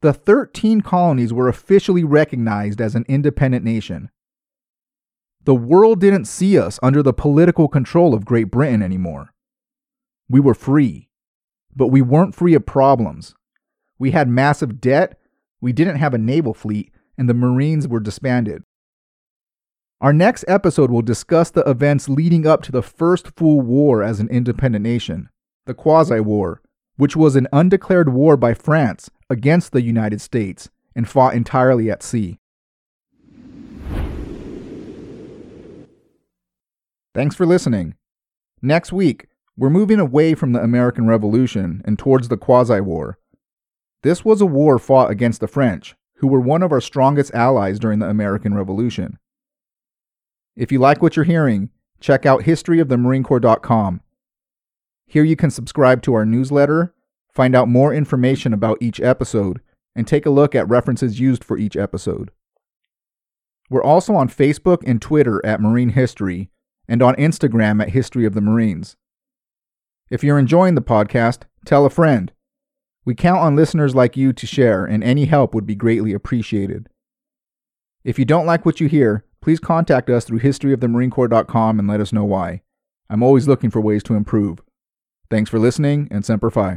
the 0.00 0.12
13 0.12 0.80
colonies 0.80 1.32
were 1.32 1.48
officially 1.48 2.04
recognized 2.04 2.80
as 2.80 2.94
an 2.94 3.04
independent 3.08 3.64
nation. 3.64 4.10
The 5.44 5.54
world 5.54 6.00
didn't 6.00 6.26
see 6.26 6.58
us 6.58 6.78
under 6.82 7.02
the 7.02 7.12
political 7.12 7.68
control 7.68 8.14
of 8.14 8.24
Great 8.24 8.50
Britain 8.50 8.82
anymore. 8.82 9.34
We 10.28 10.40
were 10.40 10.54
free, 10.54 11.08
but 11.74 11.88
we 11.88 12.02
weren't 12.02 12.34
free 12.34 12.54
of 12.54 12.66
problems. 12.66 13.34
We 13.98 14.12
had 14.12 14.28
massive 14.28 14.80
debt, 14.80 15.18
we 15.60 15.72
didn't 15.72 15.96
have 15.96 16.14
a 16.14 16.18
naval 16.18 16.54
fleet, 16.54 16.92
and 17.16 17.28
the 17.28 17.34
Marines 17.34 17.88
were 17.88 18.00
disbanded. 18.00 18.62
Our 20.00 20.12
next 20.12 20.44
episode 20.46 20.92
will 20.92 21.02
discuss 21.02 21.50
the 21.50 21.68
events 21.68 22.08
leading 22.08 22.46
up 22.46 22.62
to 22.62 22.72
the 22.72 22.82
first 22.82 23.36
full 23.36 23.60
war 23.60 24.04
as 24.04 24.20
an 24.20 24.28
independent 24.28 24.84
nation, 24.84 25.28
the 25.66 25.74
Quasi 25.74 26.20
War, 26.20 26.62
which 26.96 27.16
was 27.16 27.34
an 27.34 27.48
undeclared 27.52 28.10
war 28.10 28.36
by 28.36 28.54
France 28.54 29.10
against 29.28 29.72
the 29.72 29.82
United 29.82 30.20
States 30.20 30.70
and 30.94 31.08
fought 31.08 31.34
entirely 31.34 31.90
at 31.90 32.04
sea. 32.04 32.38
Thanks 37.14 37.34
for 37.34 37.46
listening. 37.46 37.96
Next 38.62 38.92
week, 38.92 39.26
we're 39.56 39.70
moving 39.70 39.98
away 39.98 40.34
from 40.34 40.52
the 40.52 40.62
American 40.62 41.08
Revolution 41.08 41.82
and 41.84 41.98
towards 41.98 42.28
the 42.28 42.36
Quasi 42.36 42.80
War. 42.80 43.18
This 44.02 44.24
was 44.24 44.40
a 44.40 44.46
war 44.46 44.78
fought 44.78 45.10
against 45.10 45.40
the 45.40 45.48
French, 45.48 45.96
who 46.16 46.28
were 46.28 46.40
one 46.40 46.62
of 46.62 46.72
our 46.72 46.80
strongest 46.80 47.34
allies 47.34 47.78
during 47.78 47.98
the 47.98 48.08
American 48.08 48.54
Revolution. 48.54 49.18
If 50.56 50.70
you 50.72 50.78
like 50.78 51.02
what 51.02 51.16
you're 51.16 51.24
hearing, 51.24 51.70
check 52.00 52.26
out 52.26 52.42
historyofthemarinecorps.com. 52.42 54.00
Here 55.06 55.24
you 55.24 55.36
can 55.36 55.50
subscribe 55.50 56.02
to 56.02 56.14
our 56.14 56.24
newsletter, 56.24 56.94
find 57.32 57.54
out 57.54 57.68
more 57.68 57.94
information 57.94 58.52
about 58.52 58.78
each 58.80 59.00
episode, 59.00 59.60
and 59.96 60.06
take 60.06 60.26
a 60.26 60.30
look 60.30 60.54
at 60.54 60.68
references 60.68 61.18
used 61.18 61.42
for 61.42 61.56
each 61.56 61.76
episode. 61.76 62.30
We're 63.70 63.82
also 63.82 64.14
on 64.14 64.28
Facebook 64.28 64.82
and 64.86 65.00
Twitter 65.00 65.44
at 65.44 65.60
Marine 65.60 65.90
History 65.90 66.50
and 66.86 67.02
on 67.02 67.14
Instagram 67.16 67.82
at 67.82 67.90
History 67.90 68.24
of 68.24 68.34
the 68.34 68.40
Marines. 68.40 68.96
If 70.10 70.24
you're 70.24 70.38
enjoying 70.38 70.74
the 70.74 70.82
podcast, 70.82 71.42
tell 71.64 71.84
a 71.84 71.90
friend. 71.90 72.32
We 73.08 73.14
count 73.14 73.40
on 73.40 73.56
listeners 73.56 73.94
like 73.94 74.18
you 74.18 74.34
to 74.34 74.46
share, 74.46 74.84
and 74.84 75.02
any 75.02 75.24
help 75.24 75.54
would 75.54 75.64
be 75.64 75.74
greatly 75.74 76.12
appreciated. 76.12 76.90
If 78.04 78.18
you 78.18 78.26
don't 78.26 78.44
like 78.44 78.66
what 78.66 78.80
you 78.80 78.86
hear, 78.86 79.24
please 79.40 79.58
contact 79.58 80.10
us 80.10 80.26
through 80.26 80.40
historyofthemarinecorps.com 80.40 81.78
and 81.78 81.88
let 81.88 82.02
us 82.02 82.12
know 82.12 82.26
why. 82.26 82.60
I'm 83.08 83.22
always 83.22 83.48
looking 83.48 83.70
for 83.70 83.80
ways 83.80 84.02
to 84.02 84.14
improve. 84.14 84.58
Thanks 85.30 85.48
for 85.48 85.58
listening, 85.58 86.08
and 86.10 86.22
Semper 86.22 86.50
Fi. 86.50 86.76